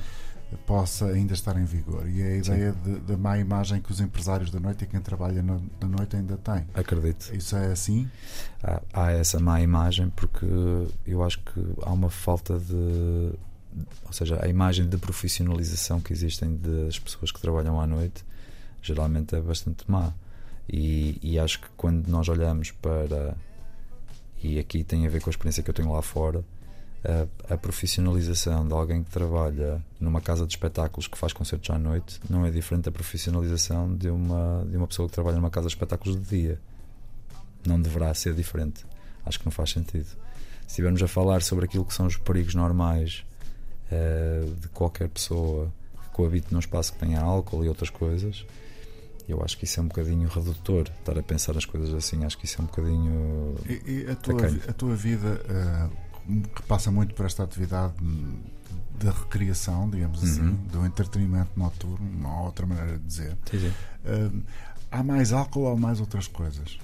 [0.66, 2.08] possa ainda estar em vigor.
[2.08, 2.72] E é a ideia
[3.06, 6.36] da má imagem que os empresários da noite e quem trabalha no, na noite ainda
[6.36, 6.64] têm.
[6.74, 7.34] Acredito.
[7.34, 8.08] Isso é assim?
[8.62, 10.46] Há, há essa má imagem porque
[11.06, 13.32] eu acho que há uma falta de
[14.04, 18.22] ou seja, a imagem de profissionalização que existem das pessoas que trabalham à noite
[18.82, 20.12] geralmente é bastante má.
[20.68, 23.36] E, e, acho que quando nós olhamos para.
[24.42, 26.44] E aqui tem a ver com a experiência que eu tenho lá fora.
[27.04, 31.78] A, a profissionalização de alguém que trabalha numa casa de espetáculos que faz concertos à
[31.78, 35.66] noite não é diferente da profissionalização de uma, de uma pessoa que trabalha numa casa
[35.66, 36.60] de espetáculos de dia.
[37.66, 38.84] Não deverá ser diferente.
[39.26, 40.06] Acho que não faz sentido.
[40.62, 43.24] Se estivermos a falar sobre aquilo que são os perigos normais
[43.90, 45.72] uh, de qualquer pessoa
[46.04, 48.46] que coabite num espaço que tenha álcool e outras coisas,
[49.28, 50.88] eu acho que isso é um bocadinho redutor.
[50.98, 53.56] Estar a pensar as coisas assim, acho que isso é um bocadinho.
[53.66, 56.11] E, e a, tua, a tua vida, uh,
[56.54, 57.94] que passa muito por esta atividade
[58.98, 60.54] da recriação, digamos assim, uhum.
[60.66, 63.36] do entretenimento noturno, uma outra maneira de dizer.
[63.50, 63.68] Sim, sim.
[63.68, 64.42] Uh,
[64.90, 66.78] há mais álcool ou mais outras coisas?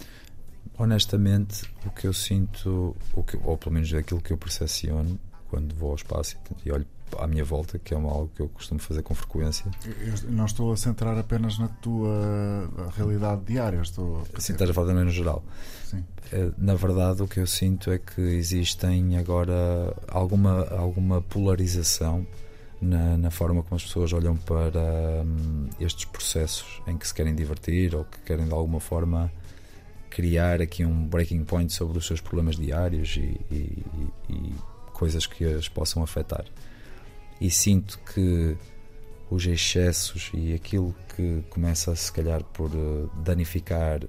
[0.76, 5.18] Honestamente, o que eu sinto, o que, ou pelo menos aquilo que eu percepciono
[5.48, 6.86] quando vou ao espaço e olho
[7.18, 9.70] à minha volta, que é algo que eu costumo fazer com frequência.
[9.84, 14.74] Eu não estou a centrar apenas na tua realidade diária, estou a Sim, estás a
[14.74, 15.42] falar também no geral.
[15.84, 16.04] Sim.
[16.32, 22.26] Eh, na verdade, o que eu sinto é que existem agora alguma, alguma polarização
[22.80, 27.34] na, na forma como as pessoas olham para hum, estes processos em que se querem
[27.34, 29.32] divertir ou que querem de alguma forma
[30.10, 33.84] criar aqui um breaking point sobre os seus problemas diários e, e,
[34.28, 34.54] e
[34.92, 36.44] coisas que as possam afetar
[37.40, 38.56] e sinto que
[39.30, 44.00] os excessos e aquilo que começa se calhar por uh, danificar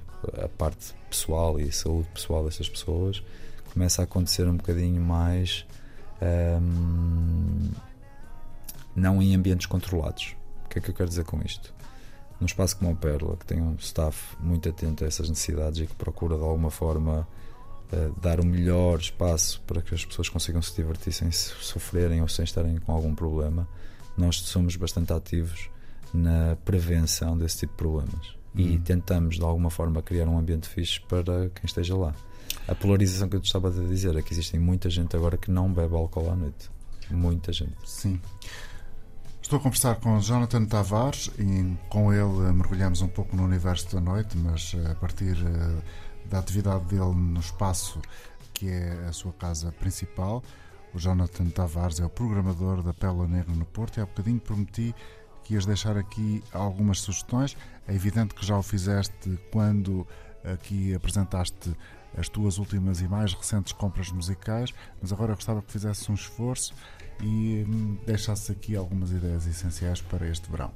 [0.44, 3.24] a parte pessoal e a saúde pessoal destas pessoas
[3.74, 5.66] começa a acontecer um bocadinho mais
[6.22, 7.72] um, ehm,
[8.96, 10.36] não em ambientes controlados.
[10.66, 11.74] O que é que eu quero dizer com isto?
[12.40, 15.88] Num espaço como a Perla, que tem um staff muito atento a essas necessidades e
[15.88, 17.28] que procura de alguma forma
[18.22, 22.46] dar o melhor espaço para que as pessoas consigam se divertir sem sofrerem ou sem
[22.46, 23.68] estarem com algum problema,
[24.18, 25.70] nós somos bastante ativos
[26.14, 28.82] na prevenção desse tipo de problemas e uhum.
[28.82, 32.14] tentamos de alguma forma criar um ambiente fixe para quem esteja lá.
[32.68, 35.72] A polarização que eu estava a dizer é que existem muita gente agora que não
[35.72, 36.70] bebe álcool à noite.
[37.10, 37.76] Muita gente.
[37.86, 38.20] Sim.
[39.42, 44.00] Estou a conversar com Jonathan Tavares e com ele mergulhamos um pouco no universo da
[44.00, 45.82] noite, mas a partir eh,
[46.30, 48.00] da atividade dele no espaço
[48.54, 50.44] que é a sua casa principal.
[50.94, 54.94] O Jonathan Tavares é o programador da Pérola Negra no Porto e há bocadinho prometi
[55.44, 57.56] que ias deixar aqui algumas sugestões.
[57.88, 60.06] É evidente que já o fizeste quando
[60.44, 61.76] aqui apresentaste
[62.18, 66.74] as tuas últimas e mais recentes compras musicais, mas agora gostava que fizesse um esforço
[67.22, 70.72] e hum, deixasse aqui algumas ideias essenciais para este verão.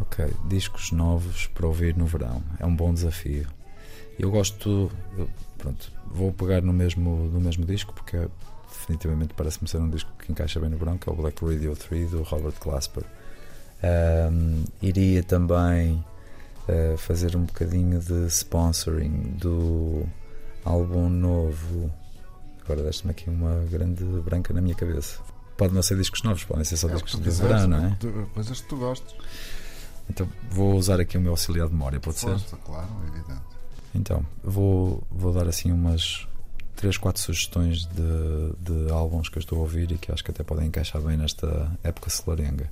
[0.00, 3.57] Ok, discos novos para ouvir no verão é um bom desafio.
[4.18, 8.28] Eu gosto, eu, pronto, vou pegar no mesmo, no mesmo disco porque é,
[8.68, 11.76] definitivamente parece-me ser um disco que encaixa bem no verão, que é o Black Radio
[11.76, 13.04] 3 do Robert Glasper.
[13.82, 16.04] Um, iria também
[16.68, 20.04] uh, fazer um bocadinho de sponsoring do
[20.64, 21.90] álbum novo.
[22.64, 25.20] Agora deste-me aqui uma grande branca na minha cabeça.
[25.56, 27.96] Pode não ser discos novos, podem ser só É discos de verão, não é?
[28.34, 29.14] Coisas que tu gostes.
[30.10, 32.30] Então vou usar aqui o meu auxiliar de memória, pode ser?
[32.30, 33.57] Força, claro, é evidente.
[33.94, 36.26] Então, vou, vou dar assim umas
[36.76, 40.30] 3, 4 sugestões de, de álbuns que eu estou a ouvir e que acho que
[40.30, 42.70] até podem encaixar bem nesta época solarenga.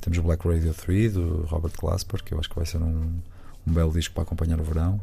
[0.00, 3.18] Temos o Black Radio 3 do Robert Glasper, que eu acho que vai ser um,
[3.66, 5.00] um belo disco para acompanhar o verão.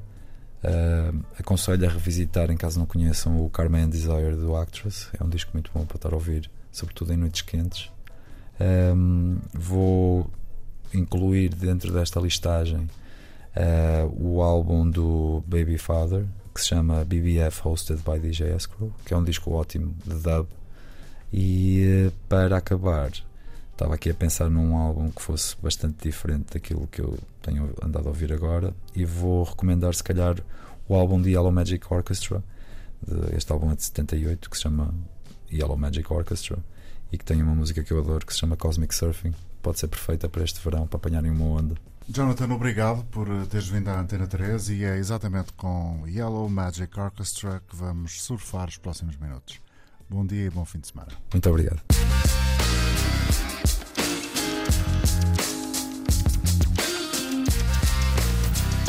[0.64, 5.08] Ah, aconselho a revisitar, em caso não conheçam, o Carmen Desire do Actress.
[5.20, 7.92] É um disco muito bom para estar a ouvir, sobretudo em noites quentes.
[8.60, 10.30] Ahm, vou
[10.94, 12.90] incluir dentro desta listagem
[13.60, 19.14] ah, o álbum do Baby Father, que se chama BBF Hosted by DJ Escrow, que
[19.14, 20.48] é um disco ótimo de dub.
[21.34, 23.12] E eh, para acabar,
[23.72, 28.06] estava aqui a pensar num álbum que fosse bastante diferente daquilo que eu tenho andado
[28.06, 30.36] a ouvir agora e vou recomendar se calhar
[30.88, 32.44] o álbum de Yellow Magic Orchestra
[33.36, 34.94] este álbum é de 78 que se chama
[35.52, 36.58] Yellow Magic Orchestra
[37.12, 39.88] e que tem uma música que eu adoro que se chama Cosmic Surfing pode ser
[39.88, 41.76] perfeita para este verão para apanharem uma onda
[42.10, 46.98] Jonathan, obrigado por eh, teres vindo à Antena 3 e é exatamente com Yellow Magic
[47.00, 49.60] Orchestra que vamos surfar os próximos minutos.
[50.10, 51.12] Bom dia e bom fim de semana.
[51.34, 51.82] muito obrigado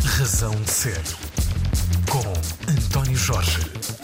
[0.04, 1.02] Razão de Ser.
[2.10, 3.97] Com